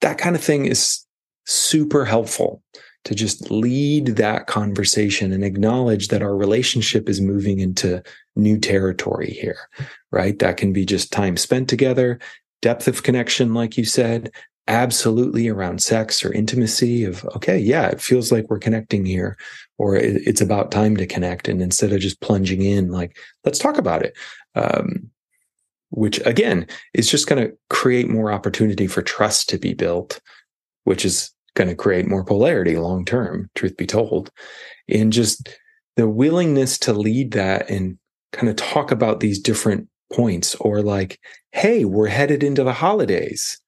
[0.00, 1.04] That kind of thing is
[1.46, 2.62] super helpful
[3.04, 8.02] to just lead that conversation and acknowledge that our relationship is moving into
[8.36, 9.58] new territory here,
[10.10, 10.38] right?
[10.38, 12.18] That can be just time spent together,
[12.60, 14.30] depth of connection, like you said,
[14.68, 19.38] absolutely around sex or intimacy of, okay, yeah, it feels like we're connecting here
[19.80, 21.48] or it, it's about time to connect.
[21.48, 24.14] And instead of just plunging in, like, let's talk about it.
[24.54, 25.10] Um,
[25.92, 30.20] which again is just going to create more opportunity for trust to be built,
[30.84, 34.30] which is going to create more polarity long term, truth be told.
[34.88, 35.48] And just
[35.96, 37.98] the willingness to lead that and
[38.32, 41.18] kind of talk about these different points or like,
[41.52, 43.58] hey, we're headed into the holidays.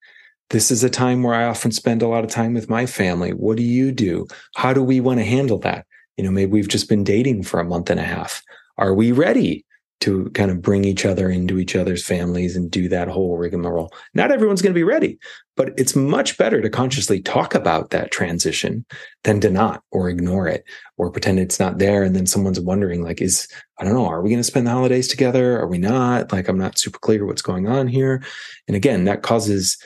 [0.51, 3.31] This is a time where I often spend a lot of time with my family.
[3.31, 4.27] What do you do?
[4.55, 5.87] How do we want to handle that?
[6.17, 8.43] You know, maybe we've just been dating for a month and a half.
[8.79, 9.65] Are we ready
[10.01, 13.93] to kind of bring each other into each other's families and do that whole rigmarole?
[14.15, 15.19] Not everyone's going to be ready,
[15.57, 18.85] but it's much better to consciously talk about that transition
[19.25, 20.65] than to not or ignore it
[20.97, 22.03] or pretend it's not there.
[22.03, 23.47] And then someone's wondering, like, is,
[23.79, 25.59] I don't know, are we going to spend the holidays together?
[25.61, 26.33] Are we not?
[26.33, 28.23] Like, I'm not super clear what's going on here.
[28.67, 29.79] And again, that causes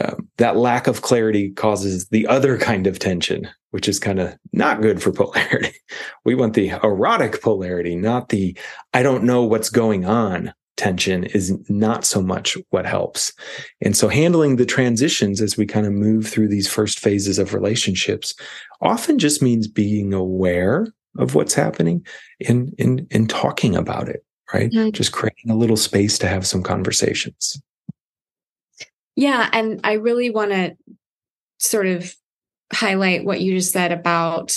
[0.00, 4.34] um, that lack of clarity causes the other kind of tension, which is kind of
[4.52, 5.74] not good for polarity.
[6.24, 8.56] We want the erotic polarity, not the
[8.94, 13.32] I don't know what's going on tension is not so much what helps.
[13.82, 17.54] And so handling the transitions as we kind of move through these first phases of
[17.54, 18.34] relationships
[18.80, 20.86] often just means being aware
[21.18, 22.04] of what's happening
[22.48, 24.70] and in in talking about it, right?
[24.70, 24.90] Mm-hmm.
[24.90, 27.60] Just creating a little space to have some conversations.
[29.14, 29.50] Yeah.
[29.52, 30.76] And I really want to
[31.58, 32.14] sort of
[32.72, 34.54] highlight what you just said about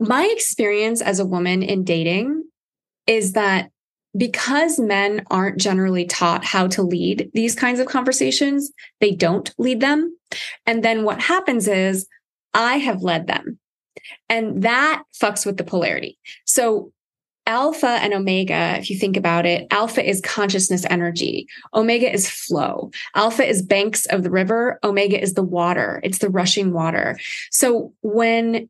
[0.00, 2.44] my experience as a woman in dating
[3.06, 3.70] is that
[4.16, 9.80] because men aren't generally taught how to lead these kinds of conversations, they don't lead
[9.80, 10.16] them.
[10.66, 12.06] And then what happens is
[12.54, 13.58] I have led them.
[14.28, 16.18] And that fucks with the polarity.
[16.46, 16.92] So
[17.48, 21.48] alpha and omega, if you think about it, alpha is consciousness energy.
[21.74, 22.90] Omega is flow.
[23.16, 24.78] Alpha is banks of the river.
[24.84, 26.00] Omega is the water.
[26.04, 27.18] It's the rushing water.
[27.50, 28.68] So when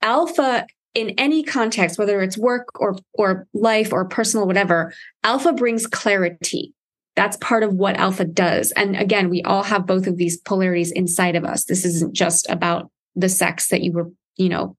[0.00, 5.86] alpha in any context, whether it's work or, or life or personal, whatever, alpha brings
[5.86, 6.72] clarity.
[7.16, 8.70] That's part of what alpha does.
[8.72, 11.64] And again, we all have both of these polarities inside of us.
[11.64, 14.76] This isn't just about the sex that you were, you know,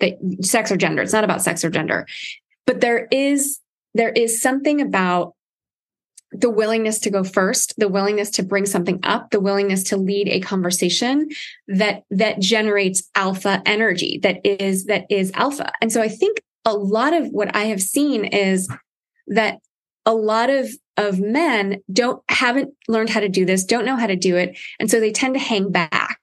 [0.00, 1.02] that sex or gender.
[1.02, 2.06] It's not about sex or gender.
[2.66, 3.60] But there is
[3.94, 5.32] there is something about
[6.32, 10.28] the willingness to go first, the willingness to bring something up, the willingness to lead
[10.28, 11.28] a conversation
[11.68, 15.70] that that generates alpha energy that is that is alpha.
[15.80, 18.68] And so I think a lot of what I have seen is
[19.28, 19.58] that
[20.04, 24.06] a lot of of men don't haven't learned how to do this, don't know how
[24.06, 26.18] to do it, and so they tend to hang back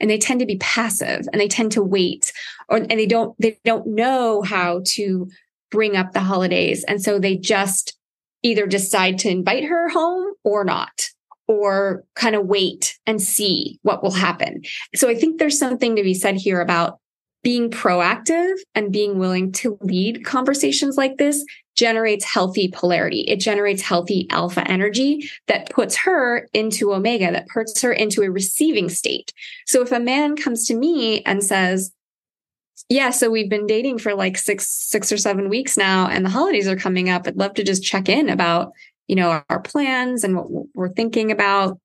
[0.00, 2.32] and they tend to be passive and they tend to wait
[2.68, 5.28] or and they don't they don't know how to
[5.70, 7.96] bring up the holidays and so they just
[8.42, 11.08] either decide to invite her home or not
[11.46, 14.62] or kind of wait and see what will happen.
[14.94, 16.98] So I think there's something to be said here about
[17.42, 21.44] being proactive and being willing to lead conversations like this
[21.76, 23.20] generates healthy polarity.
[23.22, 28.30] It generates healthy alpha energy that puts her into omega, that puts her into a
[28.30, 29.32] receiving state.
[29.66, 31.92] So if a man comes to me and says,
[32.88, 36.30] yeah, so we've been dating for like six, six or seven weeks now, and the
[36.30, 37.26] holidays are coming up.
[37.26, 38.72] I'd love to just check in about,
[39.08, 41.78] you know, our plans and what we're thinking about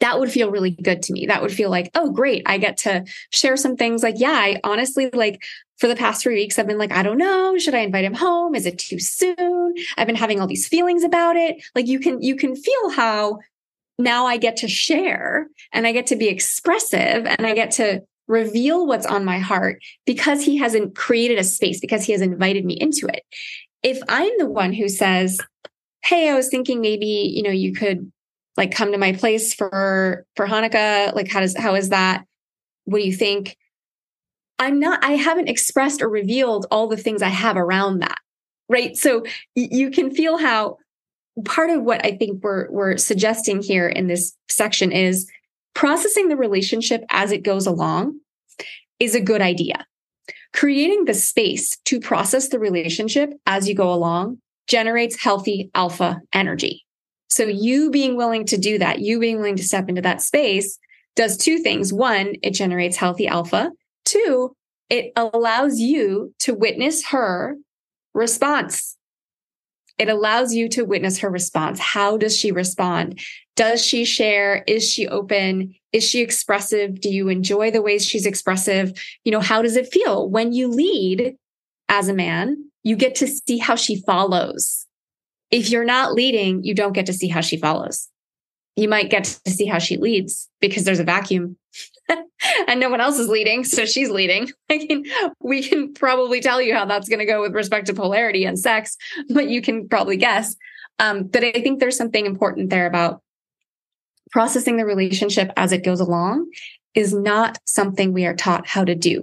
[0.00, 1.26] that would feel really good to me.
[1.26, 2.42] That would feel like, oh, great.
[2.46, 5.42] I get to share some things like, yeah, I honestly like
[5.78, 7.58] for the past three weeks, I've been like, I don't know.
[7.58, 8.54] Should I invite him home?
[8.54, 9.74] Is it too soon?
[9.96, 11.62] I've been having all these feelings about it.
[11.74, 13.40] Like you can, you can feel how
[13.98, 18.02] now I get to share and I get to be expressive and I get to
[18.32, 22.64] reveal what's on my heart because he hasn't created a space, because he has invited
[22.64, 23.22] me into it.
[23.82, 25.38] If I'm the one who says,
[26.02, 28.10] Hey, I was thinking maybe, you know, you could
[28.56, 31.14] like come to my place for for Hanukkah?
[31.14, 32.24] Like how does how is that?
[32.84, 33.56] What do you think?
[34.58, 38.18] I'm not I haven't expressed or revealed all the things I have around that.
[38.68, 38.96] Right?
[38.96, 39.24] So
[39.54, 40.78] you can feel how
[41.44, 45.30] part of what I think we're we're suggesting here in this section is
[45.74, 48.18] processing the relationship as it goes along
[49.02, 49.84] is a good idea.
[50.52, 54.38] Creating the space to process the relationship as you go along
[54.68, 56.84] generates healthy alpha energy.
[57.28, 60.78] So you being willing to do that, you being willing to step into that space
[61.16, 61.92] does two things.
[61.92, 63.72] One, it generates healthy alpha.
[64.04, 64.54] Two,
[64.88, 67.56] it allows you to witness her
[68.14, 68.96] response.
[69.98, 71.78] It allows you to witness her response.
[71.78, 73.20] How does she respond?
[73.56, 74.64] Does she share?
[74.66, 75.74] Is she open?
[75.92, 77.00] Is she expressive?
[77.00, 78.92] Do you enjoy the ways she's expressive?
[79.24, 81.36] You know, how does it feel when you lead
[81.88, 82.70] as a man?
[82.82, 84.86] You get to see how she follows
[85.52, 88.08] if you're not leading, you don't get to see how she follows.
[88.74, 91.58] You might get to see how she leads because there's a vacuum
[92.68, 93.64] and no one else is leading.
[93.64, 94.50] So she's leading.
[94.70, 95.04] I mean,
[95.40, 98.58] we can probably tell you how that's going to go with respect to polarity and
[98.58, 98.96] sex,
[99.30, 100.56] but you can probably guess.
[100.98, 103.22] Um, but I think there's something important there about
[104.30, 106.48] processing the relationship as it goes along
[106.94, 109.22] is not something we are taught how to do.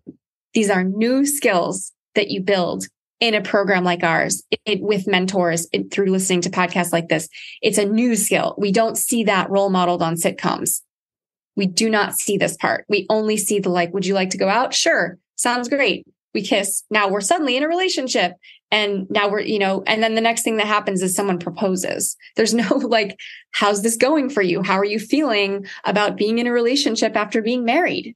[0.54, 2.86] These are new skills that you build
[3.20, 7.28] in a program like ours it, with mentors it, through listening to podcasts like this.
[7.62, 8.56] It's a new skill.
[8.58, 10.82] We don't see that role modeled on sitcoms.
[11.56, 12.86] We do not see this part.
[12.90, 14.74] We only see the like, would you like to go out?
[14.74, 15.18] Sure.
[15.36, 16.06] Sounds great.
[16.34, 16.84] We kiss.
[16.90, 18.34] Now we're suddenly in a relationship.
[18.72, 22.16] And now we're, you know, and then the next thing that happens is someone proposes.
[22.36, 23.18] There's no like,
[23.52, 24.62] how's this going for you?
[24.62, 28.16] How are you feeling about being in a relationship after being married?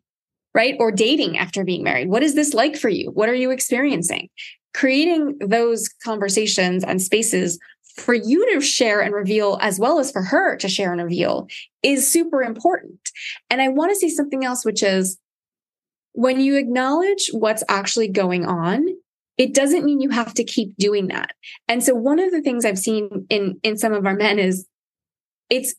[0.55, 0.75] Right?
[0.79, 2.09] Or dating after being married.
[2.09, 3.09] What is this like for you?
[3.09, 4.29] What are you experiencing?
[4.73, 7.59] creating those conversations and spaces
[7.95, 11.47] for you to share and reveal as well as for her to share and reveal
[11.83, 12.99] is super important.
[13.49, 15.17] And I want to say something else, which is
[16.13, 18.85] when you acknowledge what's actually going on,
[19.37, 21.31] it doesn't mean you have to keep doing that.
[21.67, 24.67] And so one of the things I've seen in, in some of our men is
[25.49, 25.75] it's,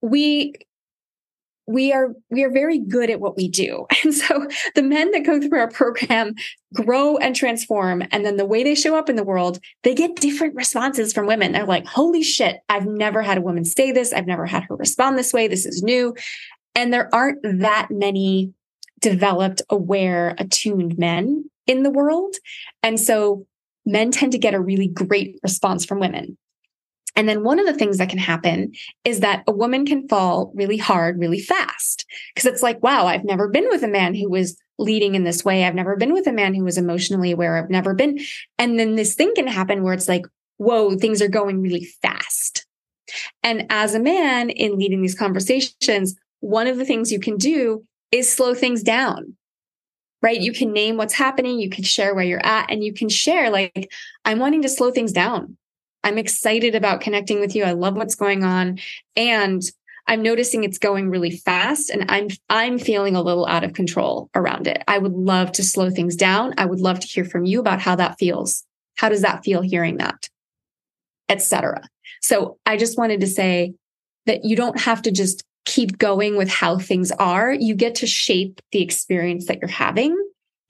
[0.00, 0.54] we
[1.68, 3.86] we are we are very good at what we do.
[4.04, 6.34] And so the men that go through our program
[6.72, 10.16] grow and transform and then the way they show up in the world they get
[10.16, 11.52] different responses from women.
[11.52, 14.12] They're like holy shit i've never had a woman say this.
[14.12, 15.46] I've never had her respond this way.
[15.46, 16.14] This is new.
[16.74, 18.54] And there aren't that many
[19.00, 22.34] developed aware attuned men in the world.
[22.82, 23.46] And so
[23.84, 26.38] men tend to get a really great response from women
[27.18, 28.72] and then one of the things that can happen
[29.04, 32.06] is that a woman can fall really hard, really fast.
[32.36, 35.44] Cause it's like, wow, I've never been with a man who was leading in this
[35.44, 35.64] way.
[35.64, 37.56] I've never been with a man who was emotionally aware.
[37.56, 38.20] I've never been.
[38.56, 40.26] And then this thing can happen where it's like,
[40.58, 42.64] whoa, things are going really fast.
[43.42, 47.84] And as a man in leading these conversations, one of the things you can do
[48.12, 49.36] is slow things down
[50.20, 50.40] right?
[50.40, 51.60] You can name what's happening.
[51.60, 53.88] You can share where you're at and you can share like,
[54.24, 55.56] I'm wanting to slow things down.
[56.08, 57.64] I'm excited about connecting with you.
[57.64, 58.78] I love what's going on.
[59.14, 59.62] And
[60.06, 64.30] I'm noticing it's going really fast and I'm I'm feeling a little out of control
[64.34, 64.82] around it.
[64.88, 66.54] I would love to slow things down.
[66.56, 68.64] I would love to hear from you about how that feels.
[68.96, 70.30] How does that feel hearing that?
[71.28, 71.86] Etc.
[72.22, 73.74] So I just wanted to say
[74.24, 77.52] that you don't have to just keep going with how things are.
[77.52, 80.16] You get to shape the experience that you're having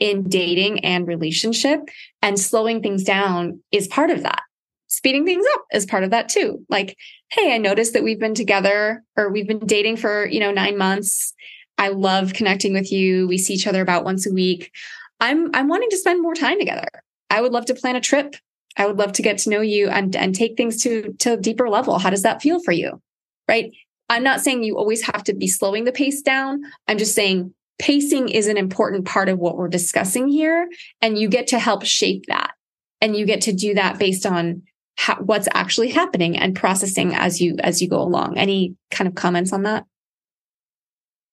[0.01, 1.81] in dating and relationship
[2.23, 4.43] and slowing things down is part of that.
[4.89, 6.65] Speeding things up is part of that too.
[6.69, 6.97] Like,
[7.31, 10.77] hey, I noticed that we've been together or we've been dating for, you know, 9
[10.77, 11.35] months.
[11.77, 13.29] I love connecting with you.
[13.29, 14.73] We see each other about once a week.
[15.21, 16.89] I'm I'm wanting to spend more time together.
[17.31, 18.37] I would love to plan a trip.
[18.77, 21.37] I would love to get to know you and and take things to to a
[21.37, 21.99] deeper level.
[21.99, 23.01] How does that feel for you?
[23.47, 23.73] Right?
[24.09, 26.63] I'm not saying you always have to be slowing the pace down.
[26.87, 30.69] I'm just saying pacing is an important part of what we're discussing here.
[31.03, 32.53] And you get to help shape that.
[33.01, 34.63] And you get to do that based on
[34.99, 38.37] how, what's actually happening and processing as you as you go along.
[38.37, 39.85] Any kind of comments on that?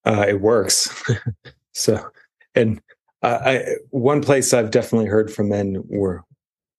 [0.06, 1.04] Uh, it works.
[1.74, 2.00] so,
[2.54, 2.80] and
[3.24, 6.24] uh, I, one place I've definitely heard from men were,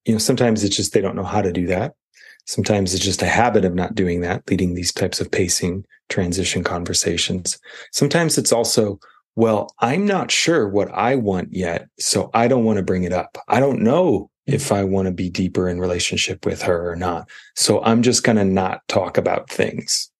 [0.04, 1.94] you know, sometimes it's just they don't know how to do that.
[2.44, 6.62] Sometimes it's just a habit of not doing that, leading these types of pacing transition
[6.62, 7.58] conversations.
[7.90, 9.00] Sometimes it's also,
[9.34, 13.12] well, I'm not sure what I want yet, so I don't want to bring it
[13.12, 13.36] up.
[13.48, 17.28] I don't know if I want to be deeper in relationship with her or not.
[17.54, 20.10] So I'm just going to not talk about things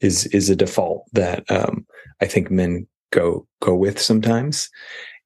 [0.00, 1.86] is, is a default that, um,
[2.20, 4.68] I think men go, go with sometimes.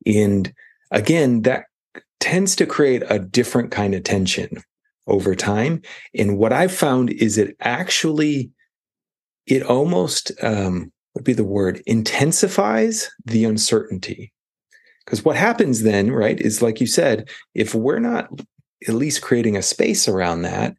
[0.04, 0.52] And
[0.90, 1.64] again, that
[2.18, 4.62] tends to create a different kind of tension
[5.06, 5.80] over time.
[6.14, 8.50] And what I've found is it actually,
[9.46, 14.32] it almost, um, would be the word, intensifies the uncertainty.
[15.10, 18.30] Because what happens then, right, is like you said, if we're not
[18.86, 20.76] at least creating a space around that,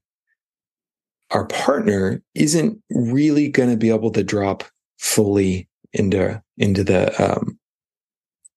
[1.32, 4.64] our partner isn't really going to be able to drop
[5.00, 7.60] fully into into the um,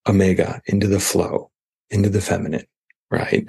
[0.09, 1.51] omega, into the flow,
[1.91, 2.67] into the feminine,
[3.11, 3.49] right?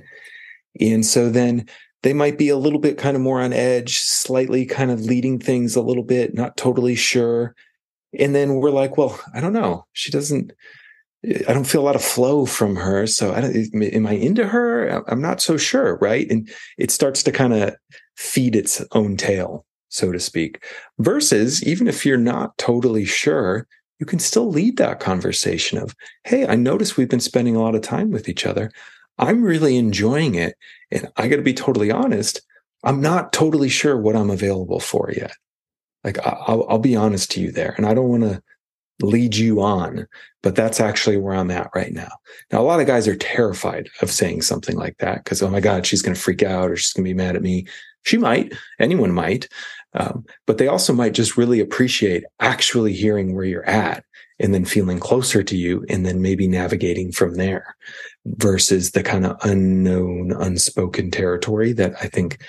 [0.81, 1.69] And so then
[2.01, 5.37] they might be a little bit kind of more on edge, slightly kind of leading
[5.37, 7.53] things a little bit, not totally sure.
[8.17, 9.85] And then we're like, well, I don't know.
[9.93, 10.53] She doesn't,
[11.47, 13.07] I don't feel a lot of flow from her.
[13.07, 15.03] So I don't, am I into her?
[15.09, 15.97] I'm not so sure.
[15.97, 16.29] Right.
[16.29, 17.75] And it starts to kind of
[18.15, 20.63] feed its own tail, so to speak.
[20.99, 23.67] Versus even if you're not totally sure,
[23.99, 25.95] you can still lead that conversation of,
[26.25, 28.71] Hey, I notice we've been spending a lot of time with each other.
[29.17, 30.55] I'm really enjoying it.
[30.91, 32.41] And I got to be totally honest,
[32.83, 35.31] I'm not totally sure what I'm available for yet.
[36.03, 37.73] Like I'll, I'll be honest to you there.
[37.77, 38.43] And I don't want to
[39.01, 40.07] lead you on,
[40.41, 42.11] but that's actually where I'm at right now.
[42.51, 45.59] Now, a lot of guys are terrified of saying something like that because, oh my
[45.59, 47.67] God, she's going to freak out or she's going to be mad at me.
[48.03, 49.47] She might, anyone might.
[49.93, 54.03] Um, but they also might just really appreciate actually hearing where you're at
[54.39, 57.75] and then feeling closer to you and then maybe navigating from there
[58.25, 62.39] versus the kind of unknown, unspoken territory that I think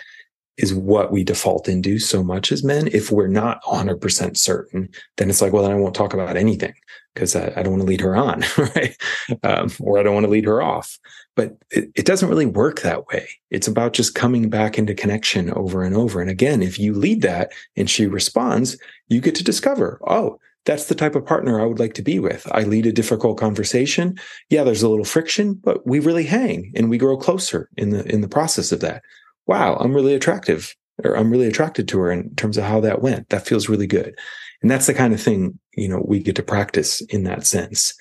[0.58, 2.88] is what we default into so much as men.
[2.88, 6.74] If we're not 100% certain, then it's like, well, then I won't talk about anything
[7.14, 8.96] because I, I, don't want to lead her on, right?
[9.42, 10.98] Um, or I don't want to lead her off.
[11.34, 13.28] But it, it doesn't really work that way.
[13.50, 16.20] It's about just coming back into connection over and over.
[16.20, 18.78] And again, if you lead that and she responds,
[19.08, 22.18] you get to discover, oh, that's the type of partner I would like to be
[22.18, 22.46] with.
[22.52, 24.18] I lead a difficult conversation.
[24.50, 28.04] Yeah, there's a little friction, but we really hang and we grow closer in the
[28.12, 29.02] in the process of that.
[29.46, 30.74] Wow, I'm really attractive
[31.04, 33.28] or I'm really attracted to her in terms of how that went.
[33.28, 34.18] That feels really good.
[34.62, 37.94] And that's the kind of thing, you know, we get to practice in that sense,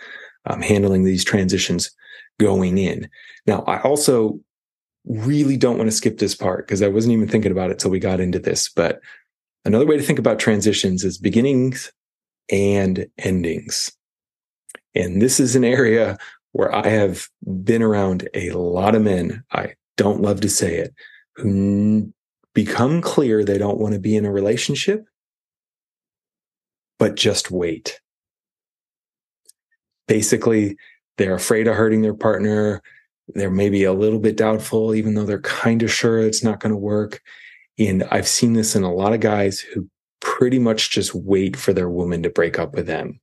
[0.46, 1.91] um, handling these transitions
[2.39, 3.10] going in.
[3.46, 4.39] Now, I also
[5.06, 7.91] really don't want to skip this part because I wasn't even thinking about it till
[7.91, 8.70] we got into this.
[8.70, 9.00] But
[9.66, 11.91] another way to think about transitions is beginnings
[12.52, 13.91] and endings.
[14.96, 16.18] And this is an area
[16.54, 17.28] where I have
[17.64, 19.43] been around a lot of men.
[19.52, 20.93] I don't love to say it,
[21.36, 22.14] who
[22.54, 25.06] become clear they don't want to be in a relationship,
[26.98, 28.00] but just wait.
[30.08, 30.78] Basically,
[31.18, 32.82] they're afraid of hurting their partner.
[33.30, 36.72] They're maybe a little bit doubtful, even though they're kind of sure it's not going
[36.72, 37.22] to work.
[37.78, 39.90] And I've seen this in a lot of guys who
[40.22, 43.20] pretty much just wait for their woman to break up with them.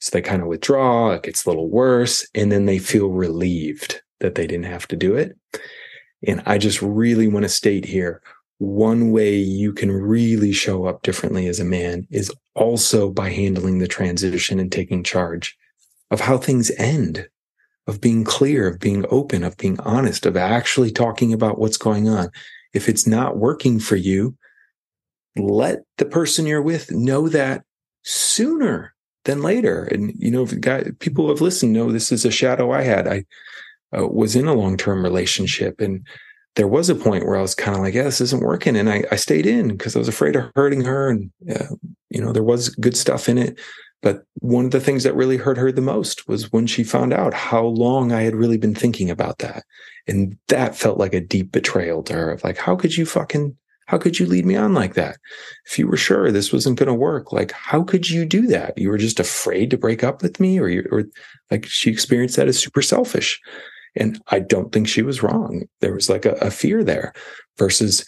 [0.00, 4.02] So they kind of withdraw, it gets a little worse, and then they feel relieved
[4.20, 5.36] that they didn't have to do it.
[6.26, 8.22] And I just really want to state here
[8.62, 13.78] one way you can really show up differently as a man is also by handling
[13.78, 15.58] the transition and taking charge
[16.12, 17.28] of how things end,
[17.88, 22.08] of being clear, of being open, of being honest, of actually talking about what's going
[22.08, 22.30] on.
[22.72, 24.36] If it's not working for you,
[25.34, 27.64] let the person you're with know that
[28.04, 28.94] sooner
[29.24, 29.84] than later.
[29.84, 33.08] And, you know, guy, people who have listened know this is a shadow I had.
[33.08, 33.24] I
[33.96, 36.06] uh, was in a long term relationship and
[36.54, 38.76] there was a point where I was kind of like, yeah, this isn't working.
[38.76, 41.08] And I, I stayed in because I was afraid of hurting her.
[41.08, 41.74] And, uh,
[42.10, 43.58] you know, there was good stuff in it.
[44.02, 47.12] But one of the things that really hurt her the most was when she found
[47.12, 49.64] out how long I had really been thinking about that.
[50.06, 53.56] And that felt like a deep betrayal to her of like, how could you fucking,
[53.86, 55.18] how could you lead me on like that?
[55.66, 58.76] If you were sure this wasn't going to work, like, how could you do that?
[58.76, 61.04] You were just afraid to break up with me or you, or
[61.50, 63.40] like she experienced that as super selfish.
[63.94, 65.64] And I don't think she was wrong.
[65.80, 67.12] There was like a, a fear there
[67.58, 68.04] versus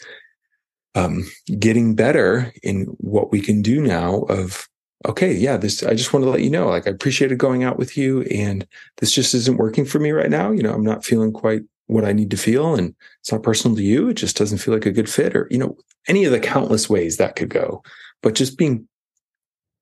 [0.94, 1.24] um,
[1.58, 4.68] getting better in what we can do now of
[5.06, 7.76] okay yeah this i just want to let you know like i appreciated going out
[7.76, 8.66] with you and
[8.98, 10.50] this just isn't working for me right now.
[10.50, 13.76] You know i'm not feeling quite what i need to feel and it's not personal
[13.76, 14.08] to you.
[14.08, 15.76] It just doesn't feel like a good fit or you know
[16.08, 17.82] any of the countless ways that could go.
[18.22, 18.88] But just being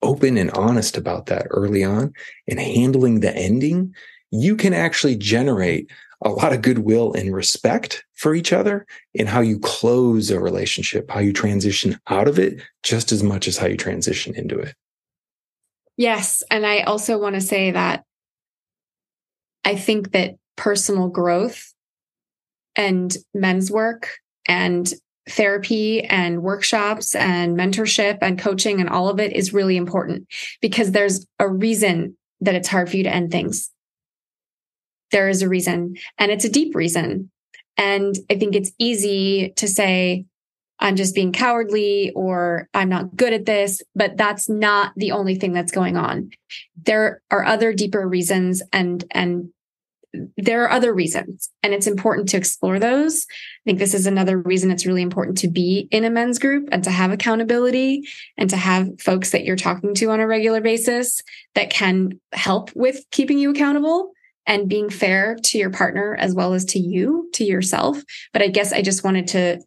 [0.03, 2.13] open and honest about that early on
[2.49, 3.95] and handling the ending
[4.33, 5.91] you can actually generate
[6.25, 11.11] a lot of goodwill and respect for each other in how you close a relationship,
[11.11, 14.75] how you transition out of it, just as much as how you transition into it.
[15.97, 16.43] Yes.
[16.51, 18.05] And I also want to say that
[19.65, 21.73] I think that personal growth
[22.75, 24.15] and men's work
[24.49, 24.93] and
[25.29, 30.27] therapy and workshops and mentorship and coaching and all of it is really important
[30.61, 33.71] because there's a reason that it's hard for you to end things
[35.13, 37.31] there is a reason and it's a deep reason.
[37.77, 40.27] And I think it's easy to say,
[40.79, 45.37] I'm just being cowardly or I'm not good at this, but that's not the only
[45.37, 46.31] thing that's going on.
[46.85, 49.51] There are other deeper reasons and, and
[50.37, 53.27] there are other reasons and it's important to explore those.
[53.31, 56.69] I think this is another reason it's really important to be in a men's group
[56.73, 58.03] and to have accountability
[58.37, 61.23] and to have folks that you're talking to on a regular basis
[61.55, 64.13] that can help with keeping you accountable
[64.47, 68.03] and being fair to your partner as well as to you, to yourself.
[68.33, 69.61] But I guess I just wanted to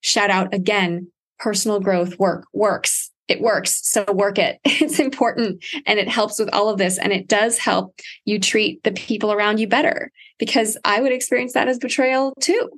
[0.00, 3.10] shout out again personal growth work works.
[3.26, 3.80] It works.
[3.88, 4.58] So work it.
[4.64, 6.98] It's important and it helps with all of this.
[6.98, 11.54] And it does help you treat the people around you better because I would experience
[11.54, 12.70] that as betrayal too.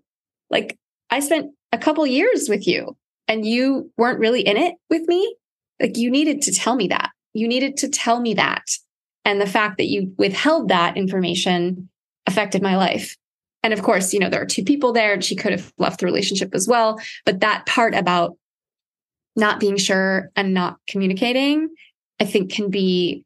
[0.51, 0.79] Like
[1.11, 2.97] I spent a couple years with you
[3.29, 5.37] and you weren't really in it with me.
[5.81, 7.11] Like you needed to tell me that.
[7.33, 8.65] You needed to tell me that
[9.27, 11.91] and the fact that you withheld that information
[12.27, 13.17] affected my life.
[13.65, 15.99] And of course, you know, there are two people there and she could have left
[15.99, 17.01] the relationship as well.
[17.25, 18.39] But that part about
[19.35, 21.69] not being sure and not communicating,
[22.21, 23.25] I think can be,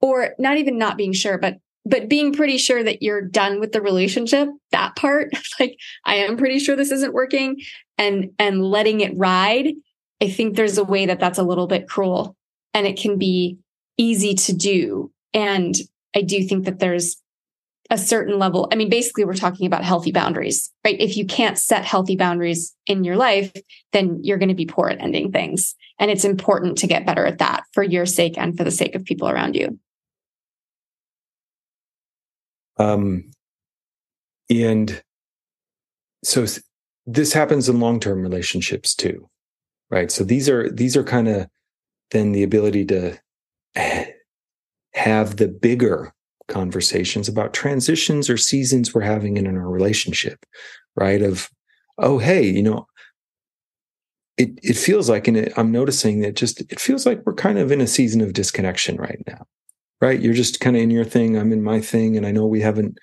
[0.00, 3.72] or not even not being sure, but but being pretty sure that you're done with
[3.72, 5.30] the relationship that part
[5.60, 5.76] like
[6.06, 7.60] i am pretty sure this isn't working
[7.98, 9.74] and and letting it ride
[10.22, 12.34] i think there's a way that that's a little bit cruel
[12.72, 13.58] and it can be
[13.96, 15.12] easy to do.
[15.32, 15.74] And
[16.14, 17.16] I do think that there's
[17.90, 18.68] a certain level.
[18.72, 20.98] I mean, basically, we're talking about healthy boundaries, right?
[20.98, 23.52] If you can't set healthy boundaries in your life,
[23.92, 25.74] then you're going to be poor at ending things.
[25.98, 28.94] And it's important to get better at that for your sake and for the sake
[28.94, 29.78] of people around you.
[32.78, 33.30] Um,
[34.50, 35.02] and
[36.24, 36.46] so
[37.06, 39.28] this happens in long-term relationships too,
[39.90, 40.10] right?
[40.10, 41.46] So these are these are kind of
[42.10, 43.18] then the ability to
[44.94, 46.12] have the bigger
[46.48, 50.44] conversations about transitions or seasons we're having in our relationship,
[50.96, 51.22] right?
[51.22, 51.50] Of,
[51.98, 52.86] oh, hey, you know,
[54.36, 57.58] it it feels like, and it, I'm noticing that just it feels like we're kind
[57.58, 59.46] of in a season of disconnection right now,
[60.00, 60.20] right?
[60.20, 62.60] You're just kind of in your thing, I'm in my thing, and I know we
[62.60, 62.98] haven't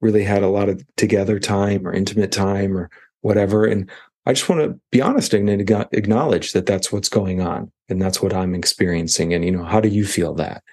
[0.00, 3.90] really had a lot of together time or intimate time or whatever, and
[4.26, 8.20] I just want to be honest and acknowledge that that's what's going on and that's
[8.20, 9.32] what I'm experiencing.
[9.32, 10.64] And, you know, how do you feel that?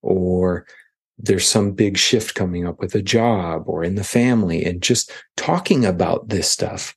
[0.00, 0.66] Or
[1.18, 5.12] there's some big shift coming up with a job or in the family and just
[5.36, 6.96] talking about this stuff.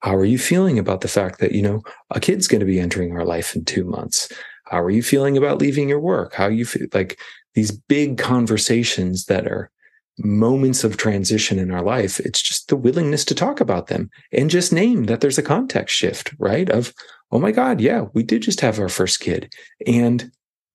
[0.00, 2.78] How are you feeling about the fact that, you know, a kid's going to be
[2.78, 4.30] entering our life in two months?
[4.66, 6.34] How are you feeling about leaving your work?
[6.34, 7.18] How you feel like
[7.54, 9.70] these big conversations that are
[10.18, 12.20] moments of transition in our life.
[12.20, 15.94] It's just the willingness to talk about them and just name that there's a context
[15.94, 16.68] shift, right?
[16.70, 16.94] Of,
[17.30, 19.52] oh my God, yeah, we did just have our first kid.
[19.86, 20.30] And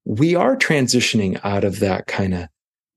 [0.05, 2.47] we are transitioning out of that kind of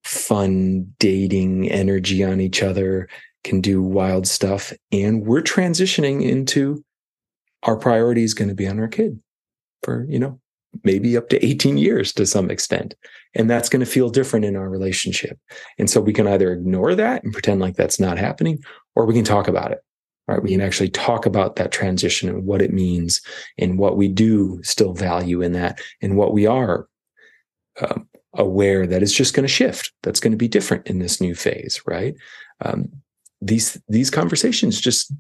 [0.05, 3.09] fun dating energy on each other,
[3.42, 4.72] can do wild stuff.
[4.92, 6.84] And we're transitioning into
[7.62, 9.20] our priority is going to be on our kid
[9.82, 10.40] for, you know,
[10.82, 12.95] maybe up to 18 years to some extent.
[13.35, 15.39] And that's going to feel different in our relationship.
[15.78, 18.62] And so we can either ignore that and pretend like that's not happening,
[18.95, 19.78] or we can talk about it.
[20.26, 20.43] Right.
[20.43, 23.20] We can actually talk about that transition and what it means
[23.59, 26.89] and what we do still value in that and what we are
[27.82, 29.93] um, aware that it's just going to shift.
[30.03, 32.14] That's going to be different in this new phase, right?
[32.64, 32.89] Um,
[33.43, 35.12] these these conversations just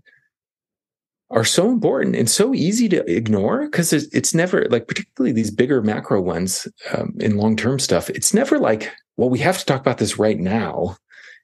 [1.30, 5.82] are so important and so easy to ignore because it's, never like particularly these bigger
[5.82, 8.10] macro ones um, in long term stuff.
[8.10, 10.96] It's never like, well, we have to talk about this right now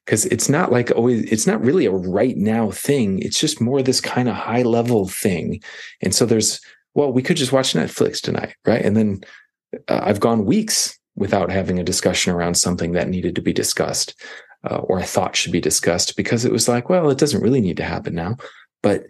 [0.04, 1.30] because it's not like always.
[1.30, 3.20] It's not really a right now thing.
[3.20, 5.62] It's just more this kind of high level thing.
[6.02, 6.60] And so there's
[6.94, 8.84] well, we could just watch Netflix tonight, right?
[8.84, 9.20] And then
[9.88, 14.14] uh, I've gone weeks without having a discussion around something that needed to be discussed
[14.68, 17.60] uh, or I thought should be discussed because it was like, well, it doesn't really
[17.60, 18.36] need to happen now.
[18.82, 19.04] But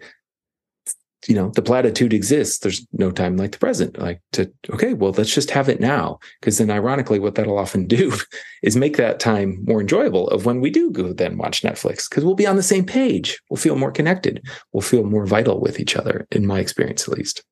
[1.27, 2.59] you know, the platitude exists.
[2.59, 3.99] There's no time like the present.
[3.99, 6.19] Like to, okay, well, let's just have it now.
[6.39, 8.13] Because then, ironically, what that'll often do
[8.63, 12.09] is make that time more enjoyable of when we do go then watch Netflix.
[12.09, 13.39] Because we'll be on the same page.
[13.49, 14.43] We'll feel more connected.
[14.73, 17.43] We'll feel more vital with each other, in my experience, at least.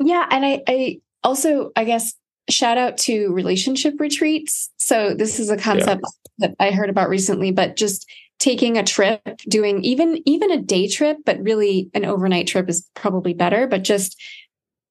[0.00, 0.26] Yeah.
[0.30, 2.14] And I, I also, I guess,
[2.50, 4.70] shout out to relationship retreats.
[4.78, 6.02] So this is a concept
[6.38, 6.48] yeah.
[6.48, 8.08] that I heard about recently, but just
[8.38, 12.88] taking a trip, doing even even a day trip, but really an overnight trip is
[12.94, 14.20] probably better, but just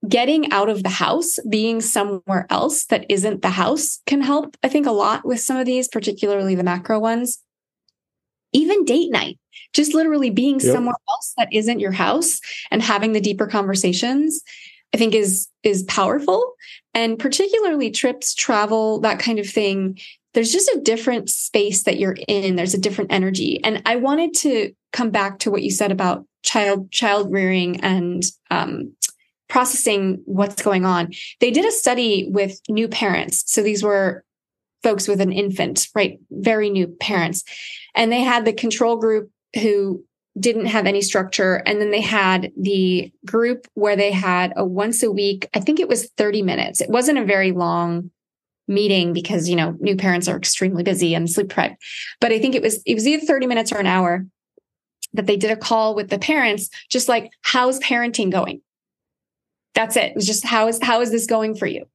[0.07, 4.69] getting out of the house, being somewhere else that isn't the house can help, I
[4.69, 7.39] think, a lot with some of these, particularly the macro ones.
[8.53, 9.37] Even date night,
[9.73, 10.73] just literally being yep.
[10.73, 12.39] somewhere else that isn't your house
[12.71, 14.43] and having the deeper conversations
[14.93, 16.53] I think is is powerful
[16.93, 19.99] and particularly trips, travel, that kind of thing.
[20.37, 22.57] There's just a different space that you're in.
[22.57, 23.59] There's a different energy.
[23.63, 28.23] And I wanted to come back to what you said about child child rearing and
[28.51, 28.93] um,
[29.49, 31.11] processing what's going on.
[31.39, 33.51] They did a study with new parents.
[33.51, 34.23] So these were
[34.83, 36.19] folks with an infant, right?
[36.29, 37.43] Very new parents.
[37.95, 40.05] And they had the control group who
[40.39, 41.63] didn't have any structure.
[41.65, 45.79] And then they had the group where they had a once a week, I think
[45.79, 46.79] it was 30 minutes.
[46.79, 48.11] It wasn't a very long
[48.67, 51.75] meeting because, you know, new parents are extremely busy and sleep deprived.
[52.19, 54.25] But I think it was, it was either 30 minutes or an hour
[55.13, 58.61] that they did a call with the parents, just like, how's parenting going?
[59.73, 60.11] That's it.
[60.11, 61.85] It was just, how is, how is this going for you?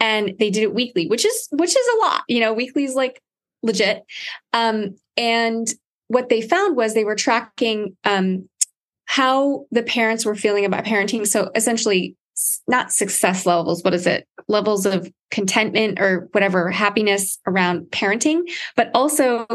[0.00, 2.94] And they did it weekly, which is, which is a lot, you know, weekly is
[2.94, 3.20] like
[3.62, 4.04] legit.
[4.52, 5.68] Um, and
[6.06, 8.48] what they found was they were tracking um,
[9.04, 11.26] how the parents were feeling about parenting.
[11.26, 12.16] So essentially,
[12.66, 14.26] not success levels, what is it?
[14.48, 18.42] Levels of contentment or whatever, happiness around parenting,
[18.76, 19.46] but also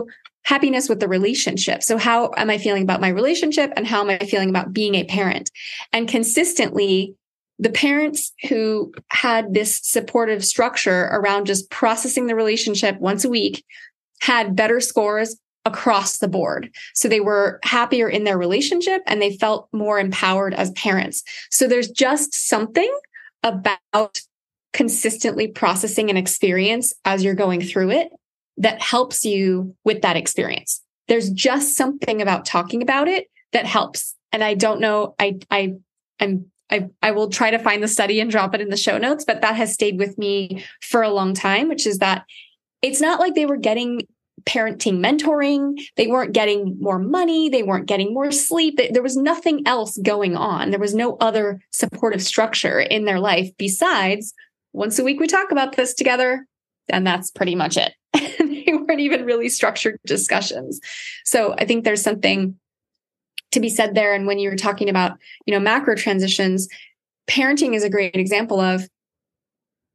[0.43, 1.83] happiness with the relationship.
[1.83, 4.95] So, how am I feeling about my relationship and how am I feeling about being
[4.95, 5.49] a parent?
[5.91, 7.15] And consistently,
[7.59, 13.63] the parents who had this supportive structure around just processing the relationship once a week
[14.21, 16.69] had better scores across the board.
[16.93, 21.23] So they were happier in their relationship and they felt more empowered as parents.
[21.49, 22.91] So there's just something
[23.43, 24.19] about
[24.73, 28.09] consistently processing an experience as you're going through it
[28.57, 30.81] that helps you with that experience.
[31.07, 34.15] There's just something about talking about it that helps.
[34.31, 35.75] And I don't know, I, I,
[36.19, 38.97] I'm I, I will try to find the study and drop it in the show
[38.97, 42.25] notes, but that has stayed with me for a long time, which is that
[42.81, 44.07] it's not like they were getting
[44.45, 45.81] parenting mentoring.
[45.95, 47.49] They weren't getting more money.
[47.49, 48.79] They weren't getting more sleep.
[48.91, 50.69] There was nothing else going on.
[50.69, 54.33] There was no other supportive structure in their life besides
[54.73, 56.45] once a week we talk about this together.
[56.89, 57.93] And that's pretty much it.
[58.13, 60.79] they weren't even really structured discussions.
[61.23, 62.55] So I think there's something
[63.51, 64.13] to be said there.
[64.13, 66.67] And when you're talking about, you know, macro transitions,
[67.29, 68.87] parenting is a great example of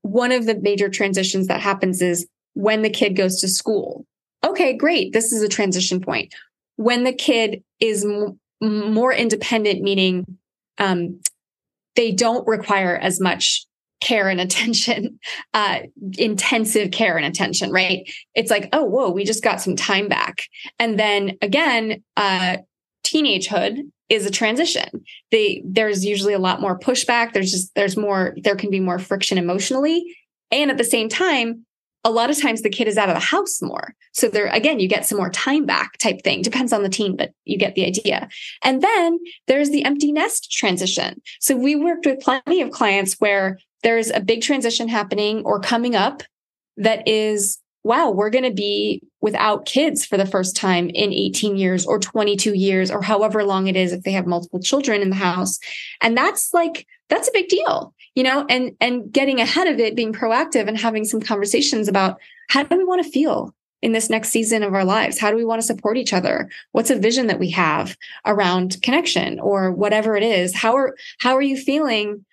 [0.02, 4.06] one of the major transitions that happens is when the kid goes to school
[4.44, 5.12] okay, great.
[5.12, 6.34] This is a transition point.
[6.76, 10.38] When the kid is m- more independent, meaning
[10.78, 11.20] um,
[11.96, 13.66] they don't require as much
[14.00, 15.18] care and attention,
[15.54, 15.80] uh,
[16.16, 18.10] intensive care and attention, right?
[18.34, 20.44] It's like, oh, whoa, we just got some time back.
[20.78, 22.58] And then again, uh,
[23.04, 25.04] teenagehood is a transition.
[25.30, 27.32] They, there's usually a lot more pushback.
[27.32, 30.16] There's just, there's more, there can be more friction emotionally.
[30.50, 31.66] And at the same time,
[32.04, 33.94] a lot of times the kid is out of the house more.
[34.12, 36.42] So there, again, you get some more time back type thing.
[36.42, 38.28] Depends on the teen, but you get the idea.
[38.62, 41.20] And then there's the empty nest transition.
[41.40, 45.94] So we worked with plenty of clients where there's a big transition happening or coming
[45.94, 46.22] up
[46.76, 51.56] that is, wow, we're going to be without kids for the first time in 18
[51.56, 55.10] years or 22 years or however long it is if they have multiple children in
[55.10, 55.58] the house.
[56.00, 59.94] And that's like, that's a big deal you know and and getting ahead of it
[59.94, 62.18] being proactive and having some conversations about
[62.50, 65.20] how do we want to feel in this next season of our lives?
[65.20, 66.50] How do we want to support each other?
[66.72, 67.96] What's a vision that we have
[68.26, 70.52] around connection or whatever it is?
[70.56, 72.24] How are how are you feeling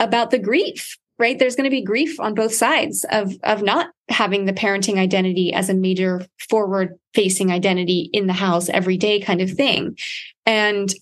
[0.00, 1.38] about the grief right?
[1.38, 5.52] There's going to be grief on both sides of of not having the parenting identity
[5.52, 9.98] as a major forward facing identity in the house every day kind of thing.
[10.46, 10.92] And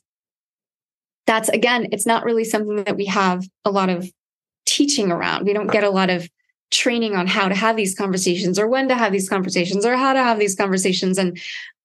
[1.26, 4.10] that's again it's not really something that we have a lot of
[4.66, 5.46] teaching around.
[5.46, 6.28] We don't get a lot of
[6.70, 10.14] training on how to have these conversations or when to have these conversations or how
[10.14, 11.18] to have these conversations.
[11.18, 11.38] And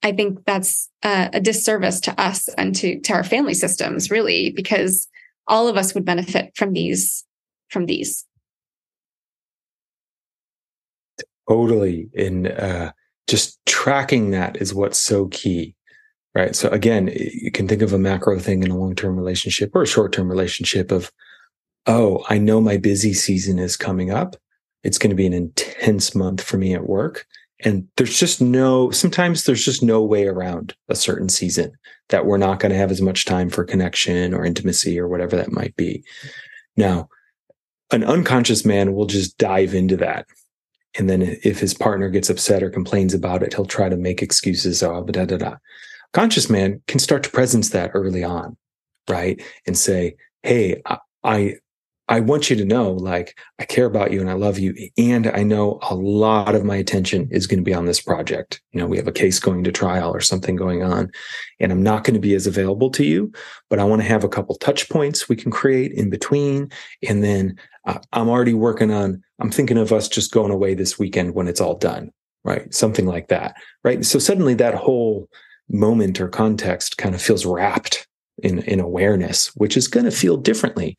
[0.04, 4.52] i think that's a, a disservice to us and to to our family systems really
[4.52, 5.08] because
[5.48, 7.26] all of us would benefit from these
[7.70, 8.26] from these.
[11.50, 12.10] Totally.
[12.18, 12.92] And uh,
[13.28, 15.76] just tracking that is what's so key
[16.36, 16.56] right?
[16.56, 19.88] So again you can think of a macro thing in a long-term relationship or a
[19.88, 21.12] short-term relationship of
[21.88, 24.36] oh i know my busy season is coming up
[24.84, 27.26] it's going to be an intense month for me at work
[27.62, 31.72] and there's just no sometimes there's just no way around a certain season
[32.10, 35.36] that we're not going to have as much time for connection or intimacy or whatever
[35.36, 36.04] that might be
[36.76, 37.10] now
[37.92, 40.26] an unconscious man will just dive into that.
[40.98, 44.22] And then if his partner gets upset or complains about it, he'll try to make
[44.22, 44.82] excuses.
[44.82, 45.56] Oh, da, da, da.
[46.14, 48.58] Conscious man can start to presence that early on,
[49.08, 49.42] right?
[49.66, 50.82] And say, Hey,
[51.24, 51.56] I,
[52.10, 54.74] I want you to know, like, I care about you and I love you.
[54.98, 58.62] And I know a lot of my attention is going to be on this project.
[58.72, 61.12] You know, we have a case going to trial or something going on,
[61.60, 63.32] and I'm not going to be as available to you,
[63.70, 66.72] but I want to have a couple touch points we can create in between.
[67.08, 70.98] And then uh, I'm already working on, I'm thinking of us just going away this
[70.98, 72.12] weekend when it's all done,
[72.46, 72.74] right?
[72.74, 74.06] Something like that, right?
[74.06, 75.28] So suddenly that whole
[75.70, 78.08] moment or context kind of feels wrapped
[78.44, 80.98] in, in awareness, which is going to feel differently.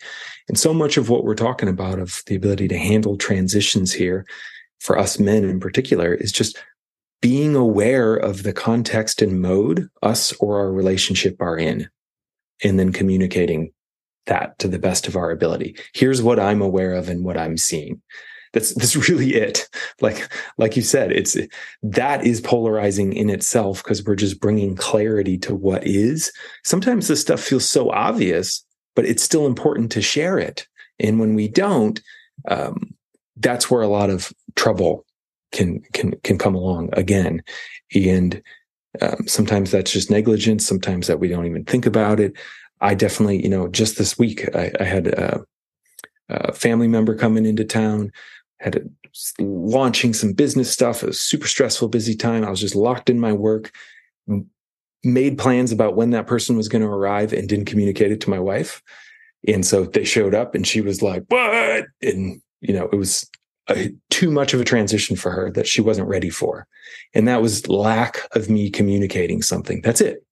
[0.49, 4.27] And so much of what we're talking about of the ability to handle transitions here
[4.81, 6.59] for us men in particular is just
[7.21, 11.89] being aware of the context and mode us or our relationship are in,
[12.63, 13.73] and then communicating
[14.27, 15.77] that to the best of our ability.
[15.95, 18.03] Here's what I'm aware of and what I'm seeing
[18.53, 19.69] that's that's really it.
[20.01, 21.37] Like like you said it's
[21.83, 26.33] that is polarizing in itself because we're just bringing clarity to what is.
[26.65, 30.67] Sometimes this stuff feels so obvious but it's still important to share it.
[30.99, 32.01] And when we don't
[32.49, 32.95] um,
[33.37, 35.05] that's where a lot of trouble
[35.53, 37.43] can can can come along again.
[37.95, 38.43] And
[39.01, 40.67] um, sometimes that's just negligence.
[40.67, 42.33] Sometimes that we don't even think about it.
[42.81, 45.45] I definitely you know just this week i, I had a,
[46.29, 48.13] a family member coming into town
[48.61, 51.03] had a, launching some business stuff.
[51.03, 52.45] It was super stressful, busy time.
[52.45, 53.73] I was just locked in my work,
[55.05, 58.31] made plans about when that person was going to arrive and didn't communicate it to
[58.31, 58.83] my wife.
[59.47, 61.87] And so they showed up and she was like, what?
[62.03, 63.29] And, you know, it was
[63.69, 66.67] a, too much of a transition for her that she wasn't ready for.
[67.15, 69.81] And that was lack of me communicating something.
[69.83, 70.17] That's it.
[70.17, 70.25] It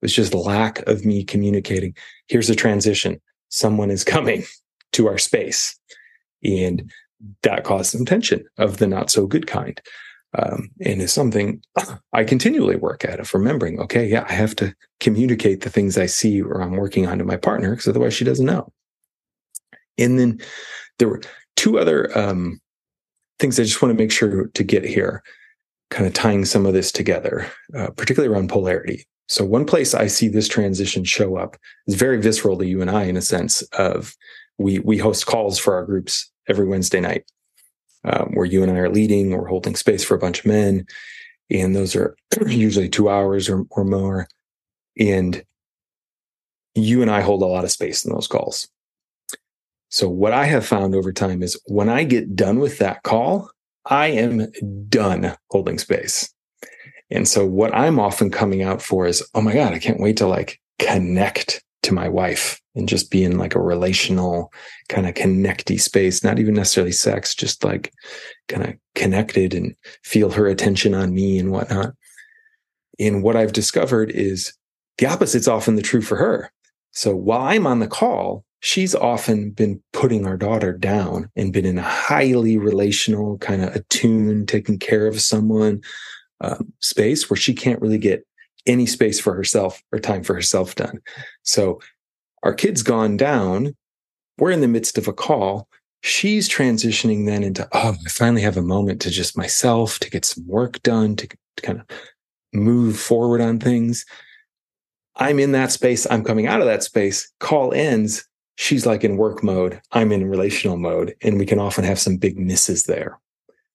[0.00, 1.94] was just lack of me communicating.
[2.28, 3.20] Here's a transition.
[3.48, 4.44] Someone is coming
[4.92, 5.78] to our space.
[6.44, 6.90] And
[7.42, 9.80] that caused some tension of the not so good kind.
[10.38, 11.62] Um, and is something
[12.12, 16.06] I continually work at of remembering, okay, yeah, I have to communicate the things I
[16.06, 18.72] see or I'm working on to my partner because otherwise she doesn't know.
[19.98, 20.40] And then
[20.98, 21.20] there were
[21.56, 22.60] two other um,
[23.38, 25.22] things I just want to make sure to get here,
[25.90, 27.46] kind of tying some of this together,
[27.76, 29.04] uh, particularly around polarity.
[29.28, 31.56] So one place I see this transition show up
[31.86, 34.14] is very visceral to you and I in a sense of
[34.58, 37.24] we we host calls for our groups every Wednesday night,
[38.04, 40.86] um, where you and I are leading or holding space for a bunch of men.
[41.50, 42.16] And those are
[42.46, 44.28] usually two hours or, or more.
[44.98, 45.42] And
[46.74, 48.68] you and I hold a lot of space in those calls.
[49.90, 53.50] So what I have found over time is when I get done with that call,
[53.84, 54.50] I am
[54.88, 56.32] done holding space.
[57.10, 60.16] And so what I'm often coming out for is, oh my God, I can't wait
[60.18, 64.52] to like connect to my wife and just be in like a relational
[64.88, 67.92] kind of connecty space, not even necessarily sex, just like
[68.48, 69.74] kind of connected and
[70.04, 71.92] feel her attention on me and whatnot.
[72.98, 74.52] And what I've discovered is
[74.98, 76.52] the opposite's often the true for her.
[76.92, 81.66] So while I'm on the call, she's often been putting our daughter down and been
[81.66, 85.82] in a highly relational, kind of attuned, taking care of someone
[86.40, 88.26] um, space where she can't really get
[88.66, 91.00] any space for herself or time for herself done.
[91.42, 91.80] So
[92.42, 93.76] our kid's gone down.
[94.38, 95.68] We're in the midst of a call.
[96.02, 100.24] She's transitioning then into, oh, I finally have a moment to just myself, to get
[100.24, 101.86] some work done, to, to kind of
[102.52, 104.04] move forward on things.
[105.16, 106.06] I'm in that space.
[106.10, 107.30] I'm coming out of that space.
[107.38, 108.26] Call ends.
[108.56, 109.80] She's like in work mode.
[109.92, 111.14] I'm in relational mode.
[111.22, 113.18] And we can often have some big misses there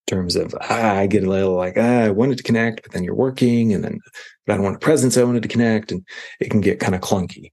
[0.08, 3.04] terms of, ah, I get a little like, ah, I wanted to connect, but then
[3.04, 3.72] you're working.
[3.72, 4.00] And then
[4.46, 5.16] but I don't want a presence.
[5.16, 5.92] I wanted to connect.
[5.92, 6.04] And
[6.40, 7.52] it can get kind of clunky.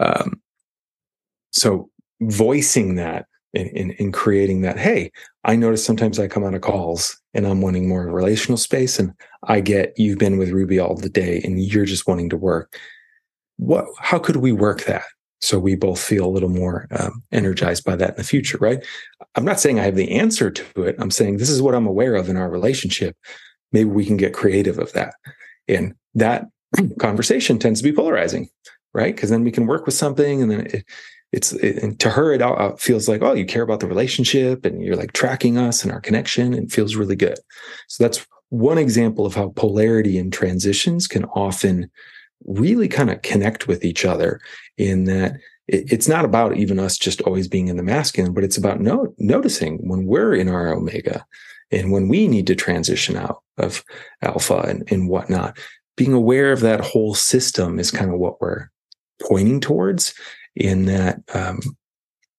[0.00, 0.40] Um,
[1.52, 1.90] so
[2.20, 4.78] voicing that in, in, in creating that.
[4.78, 5.12] Hey,
[5.44, 9.12] I notice sometimes I come out of calls and I'm wanting more relational space, and
[9.44, 12.78] I get you've been with Ruby all the day and you're just wanting to work.
[13.58, 13.86] What?
[13.98, 15.04] How could we work that?
[15.42, 18.84] So we both feel a little more um, energized by that in the future, right?
[19.34, 20.96] I'm not saying I have the answer to it.
[20.98, 23.16] I'm saying this is what I'm aware of in our relationship.
[23.72, 25.14] Maybe we can get creative of that.
[25.68, 26.46] And that
[26.98, 28.48] conversation tends to be polarizing,
[28.94, 29.14] right?
[29.14, 30.84] Because then we can work with something and then it,
[31.32, 34.82] it's it, to her it all, feels like oh you care about the relationship and
[34.82, 37.38] you're like tracking us and our connection and feels really good
[37.88, 41.90] so that's one example of how polarity and transitions can often
[42.46, 44.40] really kind of connect with each other
[44.76, 45.36] in that
[45.68, 49.14] it's not about even us just always being in the masculine but it's about no,
[49.18, 51.24] noticing when we're in our omega
[51.70, 53.84] and when we need to transition out of
[54.22, 55.56] alpha and, and whatnot
[55.96, 58.68] being aware of that whole system is kind of what we're
[59.20, 60.14] pointing towards
[60.54, 61.60] in that um,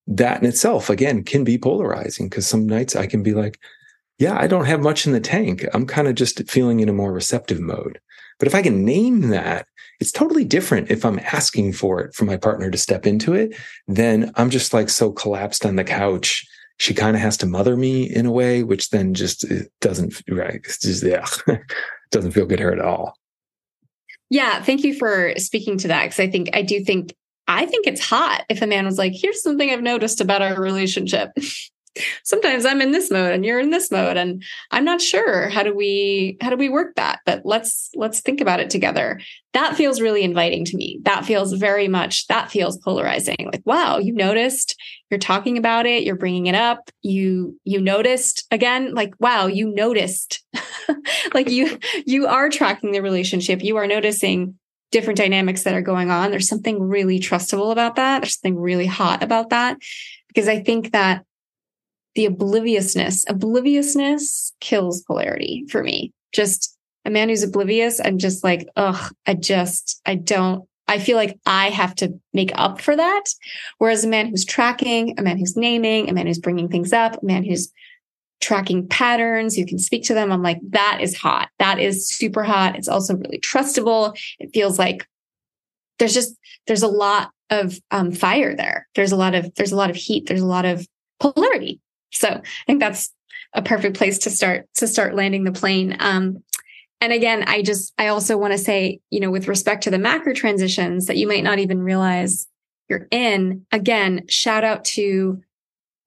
[0.08, 3.60] that in itself again can be polarizing because some nights I can be like,
[4.20, 5.66] yeah, I don't have much in the tank.
[5.74, 8.00] I'm kind of just feeling in a more receptive mode.
[8.40, 9.68] But if I can name that,
[10.00, 13.56] it's totally different if I'm asking for it for my partner to step into it.
[13.88, 16.46] Then I'm just like so collapsed on the couch.
[16.78, 20.22] She kind of has to mother me in a way, which then just uh, doesn't
[20.30, 20.62] right.
[20.64, 21.26] It's just yeah,
[22.12, 23.16] doesn't feel good here at all.
[24.30, 27.14] Yeah, thank you for speaking to that because I think I do think
[27.48, 30.60] I think it's hot if a man was like, here's something I've noticed about our
[30.60, 31.32] relationship.
[32.24, 35.64] Sometimes I'm in this mode and you're in this mode and I'm not sure how
[35.64, 39.20] do we how do we work that but let's let's think about it together.
[39.54, 41.00] That feels really inviting to me.
[41.04, 43.50] That feels very much that feels polarizing.
[43.52, 44.76] Like wow, you noticed,
[45.10, 49.74] you're talking about it, you're bringing it up, you you noticed again like wow, you
[49.74, 50.44] noticed.
[51.34, 53.64] like you you are tracking the relationship.
[53.64, 54.56] You are noticing
[54.94, 56.32] different dynamics that are going on.
[56.32, 58.22] There's something really trustable about that.
[58.22, 59.78] There's something really hot about that
[60.28, 61.26] because I think that
[62.16, 66.12] the obliviousness, obliviousness kills polarity for me.
[66.32, 71.18] Just a man who's oblivious, I'm just like, ugh, I just, I don't, I feel
[71.18, 73.24] like I have to make up for that.
[73.78, 77.22] Whereas a man who's tracking, a man who's naming, a man who's bringing things up,
[77.22, 77.72] a man who's
[78.42, 79.58] tracking patterns.
[79.58, 80.32] You can speak to them.
[80.32, 81.50] I'm like, that is hot.
[81.60, 82.76] That is super hot.
[82.76, 84.18] It's also really trustable.
[84.40, 85.08] It feels like
[86.00, 86.36] there's just,
[86.68, 88.88] there's a lot of um, fire there.
[88.96, 90.28] There's a lot of, there's a lot of heat.
[90.28, 90.86] There's a lot of
[91.20, 91.80] polarity.
[92.14, 93.12] So I think that's
[93.54, 95.98] a perfect place to start, to start landing the plane.
[96.00, 96.44] Um,
[97.02, 100.00] and again, I just, I also want to say, you know, with respect to the
[100.00, 102.48] macro transitions that you might not even realize
[102.90, 105.42] you're in, again, shout out to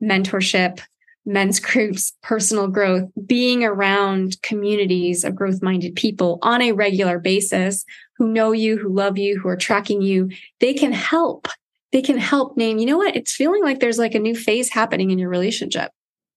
[0.03, 0.81] mentorship,
[1.25, 7.85] men's groups, personal growth, being around communities of growth minded people on a regular basis
[8.17, 10.31] who know you, who love you, who are tracking you,
[10.61, 11.49] they can help.
[11.93, 13.17] They can help name, you know what?
[13.17, 15.91] It's feeling like there's like a new phase happening in your relationship.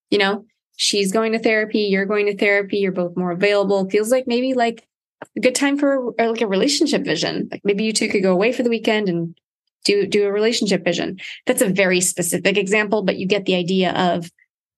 [0.10, 0.46] You know,
[0.76, 3.90] she's going to therapy, you're going to therapy, you're both more available.
[3.90, 4.88] feels like maybe like
[5.36, 7.50] a good time for uh, like a relationship vision.
[7.52, 9.38] Like maybe you two could go away for the weekend and
[9.86, 11.20] do do a relationship vision.
[11.46, 14.30] That's a very specific example, but you get the idea of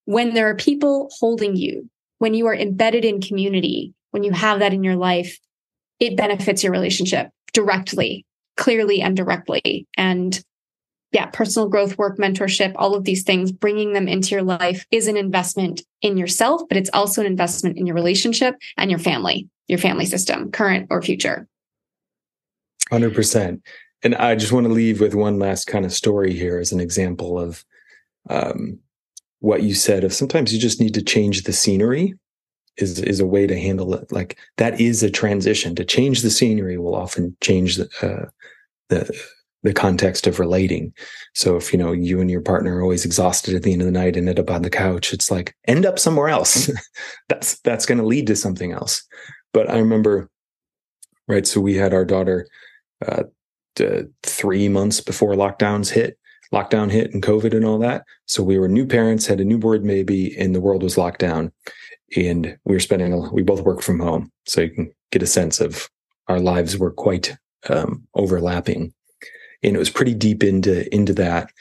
[0.05, 4.59] when there are people holding you, when you are embedded in community, when you have
[4.59, 5.39] that in your life,
[5.99, 8.25] it benefits your relationship directly,
[8.57, 9.87] clearly and directly.
[9.97, 10.43] And
[11.11, 15.07] yeah, personal growth, work, mentorship, all of these things, bringing them into your life is
[15.07, 19.49] an investment in yourself, but it's also an investment in your relationship and your family,
[19.67, 21.47] your family system, current or future.
[22.91, 23.61] 100%.
[24.03, 26.79] And I just want to leave with one last kind of story here as an
[26.79, 27.63] example of
[28.29, 28.79] um,
[29.39, 32.13] what you said of sometimes you just need to change the scenery
[32.77, 36.29] is is a way to handle it like that is a transition to change the
[36.29, 38.29] scenery will often change the uh,
[38.89, 39.11] the
[39.63, 40.93] the context of relating
[41.33, 43.85] so if you know you and your partner are always exhausted at the end of
[43.85, 46.71] the night and end up on the couch it's like end up somewhere else
[47.29, 49.03] that's that's going to lead to something else
[49.53, 50.29] but i remember
[51.27, 52.47] right so we had our daughter
[53.07, 53.23] uh,
[54.23, 56.17] three months before lockdowns hit
[56.53, 58.03] lockdown hit and COVID and all that.
[58.25, 61.51] So we were new parents, had a newborn baby, and the world was locked down.
[62.15, 64.31] And we were spending, a, we both worked from home.
[64.45, 65.89] So you can get a sense of
[66.27, 67.37] our lives were quite
[67.69, 68.93] um, overlapping.
[69.63, 71.51] And it was pretty deep into, into that.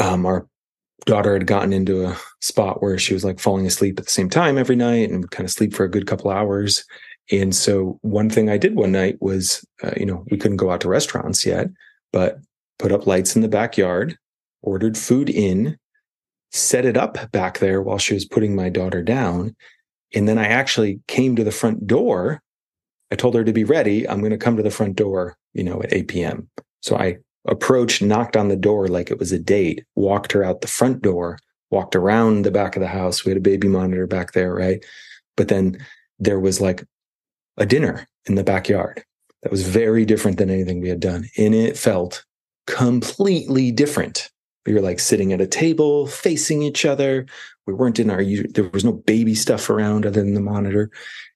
[0.00, 0.46] Um, our
[1.04, 4.28] daughter had gotten into a spot where she was like falling asleep at the same
[4.28, 6.84] time every night and kind of sleep for a good couple hours.
[7.30, 10.70] And so one thing I did one night was, uh, you know, we couldn't go
[10.70, 11.68] out to restaurants yet,
[12.12, 12.38] but
[12.78, 14.16] put up lights in the backyard,
[14.62, 15.76] ordered food in,
[16.52, 19.54] set it up back there while she was putting my daughter down.
[20.14, 22.42] And then I actually came to the front door.
[23.10, 24.08] I told her to be ready.
[24.08, 26.48] I'm going to come to the front door, you know, at 8 p.m.
[26.82, 30.60] So I approached, knocked on the door like it was a date, walked her out
[30.60, 31.38] the front door,
[31.70, 33.24] walked around the back of the house.
[33.24, 34.84] We had a baby monitor back there, right?
[35.36, 35.78] But then
[36.18, 36.84] there was like
[37.56, 39.04] a dinner in the backyard
[39.42, 41.28] that was very different than anything we had done.
[41.38, 42.24] And it felt
[42.66, 44.30] completely different.
[44.66, 47.26] We were like sitting at a table facing each other.
[47.66, 50.90] We weren't in our, there was no baby stuff around other than the monitor.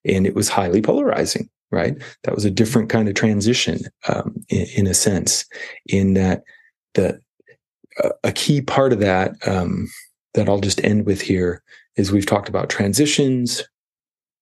[0.04, 1.94] And it was highly polarizing, right?
[2.24, 5.44] That was a different kind of transition um, in, in, a sense,
[5.86, 6.42] in that
[6.94, 7.20] the,
[8.24, 9.88] a key part of that um,
[10.34, 11.62] that I'll just end with here
[11.96, 13.62] is we've talked about transitions,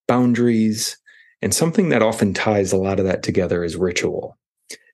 [0.07, 0.97] boundaries,
[1.43, 4.37] and something that often ties a lot of that together is ritual.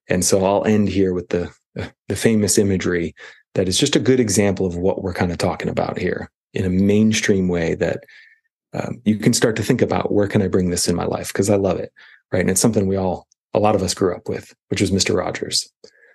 [0.08, 1.52] And so I'll end here with the
[2.08, 3.14] the famous imagery
[3.54, 6.64] that is just a good example of what we're kind of talking about here in
[6.64, 8.04] a mainstream way that
[8.74, 11.32] um, you can start to think about where can I bring this in my life
[11.32, 11.92] because I love it,
[12.34, 12.40] right?
[12.40, 15.16] And it's something we all a lot of us grew up with, which was Mr.
[15.16, 15.70] Rogers.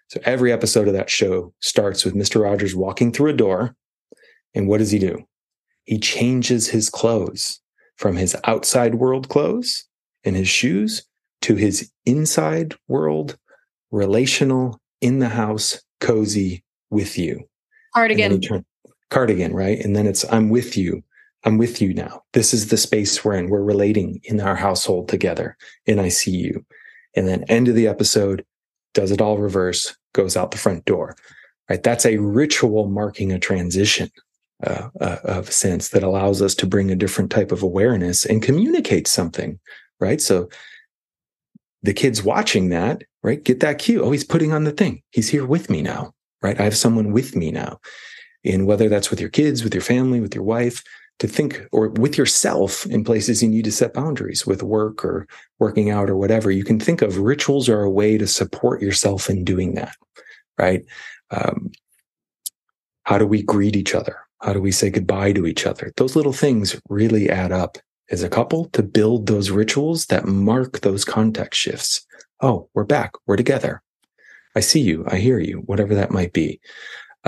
[0.09, 2.41] So every episode of that show starts with Mr.
[2.43, 3.73] Rogers walking through a door,
[4.53, 5.23] and what does he do?
[5.85, 7.61] He changes his clothes
[7.95, 9.85] from his outside world clothes
[10.25, 11.05] and his shoes
[11.43, 13.37] to his inside world,
[13.89, 17.47] relational, in the house, cozy with you.
[17.95, 18.41] Cardigan.
[18.41, 18.65] Turn,
[19.09, 19.79] cardigan, right?
[19.79, 21.01] And then it's, I'm with you.
[21.45, 22.23] I'm with you now.
[22.33, 23.49] This is the space we're in.
[23.49, 25.57] We're relating in our household together.
[25.87, 26.65] And I see you.
[27.15, 28.45] And then end of the episode,
[28.93, 31.15] does it all reverse, goes out the front door.
[31.69, 31.81] Right.
[31.81, 34.09] That's a ritual marking a transition
[34.65, 38.41] uh, uh, of sense that allows us to bring a different type of awareness and
[38.41, 39.59] communicate something
[39.99, 40.21] right?
[40.21, 40.49] So
[41.83, 44.01] the kids watching that, right, get that cue.
[44.03, 45.01] Oh, he's putting on the thing.
[45.11, 46.59] He's here with me now, right?
[46.59, 47.79] I have someone with me now.
[48.45, 50.83] And whether that's with your kids, with your family, with your wife,
[51.19, 55.27] to think or with yourself in places you need to set boundaries with work or
[55.59, 59.29] working out or whatever, you can think of rituals are a way to support yourself
[59.29, 59.95] in doing that,
[60.57, 60.83] right?
[61.31, 61.71] Um,
[63.03, 64.17] how do we greet each other?
[64.41, 65.91] How do we say goodbye to each other?
[65.97, 67.77] Those little things really add up
[68.09, 72.05] as a couple to build those rituals that mark those context shifts.
[72.41, 73.11] Oh, we're back.
[73.25, 73.81] We're together.
[74.55, 75.05] I see you.
[75.07, 76.59] I hear you, whatever that might be.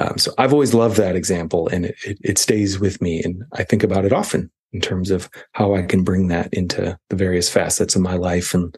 [0.01, 3.21] Um, so I've always loved that example and it, it, it stays with me.
[3.23, 6.97] And I think about it often in terms of how I can bring that into
[7.09, 8.75] the various facets of my life and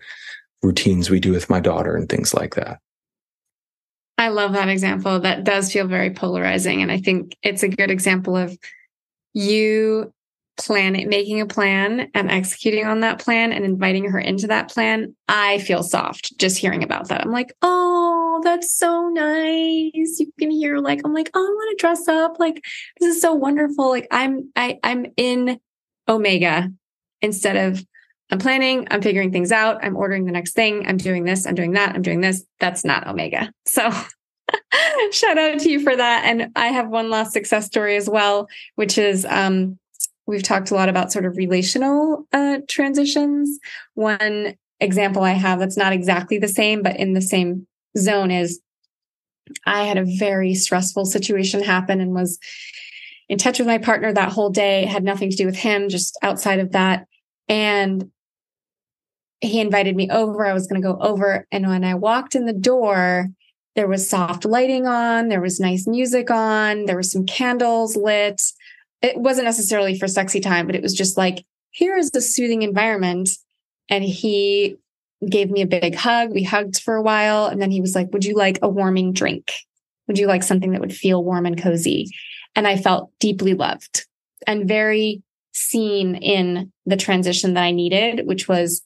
[0.61, 2.79] routines we do with my daughter and things like that.
[4.17, 5.19] I love that example.
[5.19, 6.81] That does feel very polarizing.
[6.81, 8.57] And I think it's a good example of
[9.33, 10.13] you
[10.57, 15.15] planning, making a plan and executing on that plan and inviting her into that plan,
[15.27, 17.21] I feel soft just hearing about that.
[17.21, 20.19] I'm like, oh, that's so nice.
[20.19, 22.39] You can hear like, I'm like, oh, I want to dress up.
[22.39, 22.63] Like,
[22.99, 23.89] this is so wonderful.
[23.89, 25.59] Like I'm, I, I'm in
[26.07, 26.71] Omega
[27.21, 27.83] instead of
[28.31, 31.55] I'm planning, I'm figuring things out, I'm ordering the next thing, I'm doing this, I'm
[31.55, 32.43] doing that, I'm doing this.
[32.59, 33.51] That's not Omega.
[33.65, 33.91] So
[35.11, 36.23] shout out to you for that.
[36.25, 39.77] And I have one last success story as well, which is um
[40.25, 43.59] we've talked a lot about sort of relational uh, transitions.
[43.93, 47.67] One example I have that's not exactly the same, but in the same
[47.97, 48.59] zone is
[49.65, 52.39] I had a very stressful situation happen and was
[53.29, 55.89] in touch with my partner that whole day, it had nothing to do with him,
[55.89, 57.07] just outside of that.
[57.47, 58.11] And
[59.41, 60.45] he invited me over.
[60.45, 61.47] I was going to go over.
[61.51, 63.29] And when I walked in the door,
[63.75, 68.41] there was soft lighting on, there was nice music on, there were some candles lit
[69.03, 72.61] it wasn't necessarily for sexy time, but it was just like, here is the soothing
[72.61, 73.29] environment.
[73.89, 74.77] And he
[75.29, 76.31] gave me a big hug.
[76.31, 77.45] We hugged for a while.
[77.45, 79.51] And then he was like, Would you like a warming drink?
[80.07, 82.09] Would you like something that would feel warm and cozy?
[82.55, 84.05] And I felt deeply loved
[84.47, 85.21] and very
[85.53, 88.81] seen in the transition that I needed, which was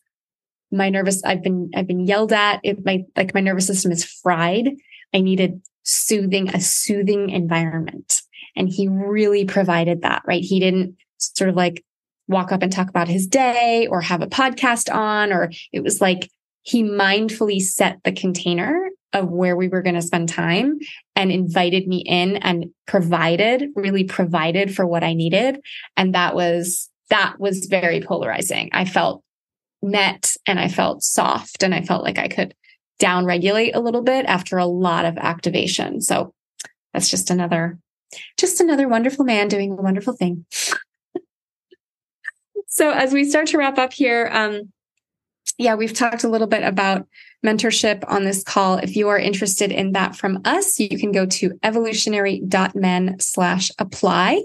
[0.72, 2.60] my nervous, I've been, I've been yelled at.
[2.64, 4.70] It my, like my nervous system is fried.
[5.14, 8.22] I needed soothing, a soothing environment.
[8.58, 10.44] And he really provided that, right?
[10.44, 11.84] He didn't sort of like
[12.28, 16.02] walk up and talk about his day or have a podcast on, or it was
[16.02, 16.30] like
[16.64, 20.78] he mindfully set the container of where we were going to spend time
[21.16, 25.62] and invited me in and provided, really provided for what I needed.
[25.96, 28.70] And that was, that was very polarizing.
[28.74, 29.24] I felt
[29.82, 32.54] met and I felt soft and I felt like I could
[33.00, 36.02] down regulate a little bit after a lot of activation.
[36.02, 36.34] So
[36.94, 37.78] that's just another
[38.38, 40.46] just another wonderful man doing a wonderful thing.
[42.68, 44.72] so as we start to wrap up here, um,
[45.58, 47.08] yeah, we've talked a little bit about
[47.46, 48.78] mentorship on this call.
[48.78, 54.44] If you are interested in that from us, you can go to evolutionary.men slash apply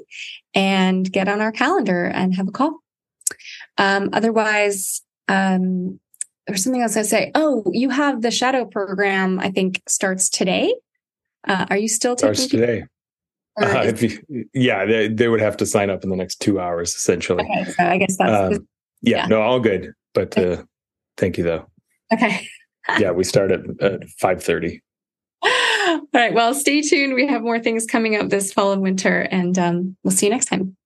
[0.55, 2.80] and get on our calendar and have a call.
[3.78, 5.98] Um, otherwise, um,
[6.47, 7.30] there's something else I say.
[7.34, 10.74] Oh, you have the shadow program, I think starts today
[11.47, 12.84] Uh, are you still taking starts today?
[13.60, 16.94] Uh, you, yeah, they, they would have to sign up in the next two hours,
[16.94, 17.44] essentially.
[17.44, 18.66] Okay, so I guess that's um,
[19.02, 19.92] yeah, yeah, no, all good.
[20.14, 20.62] But uh,
[21.16, 21.66] thank you, though.
[22.12, 22.48] Okay.
[22.98, 24.82] yeah, we start at, at five thirty.
[25.44, 26.32] All right.
[26.32, 27.14] Well, stay tuned.
[27.14, 30.32] We have more things coming up this fall and winter, and um, we'll see you
[30.32, 30.76] next time.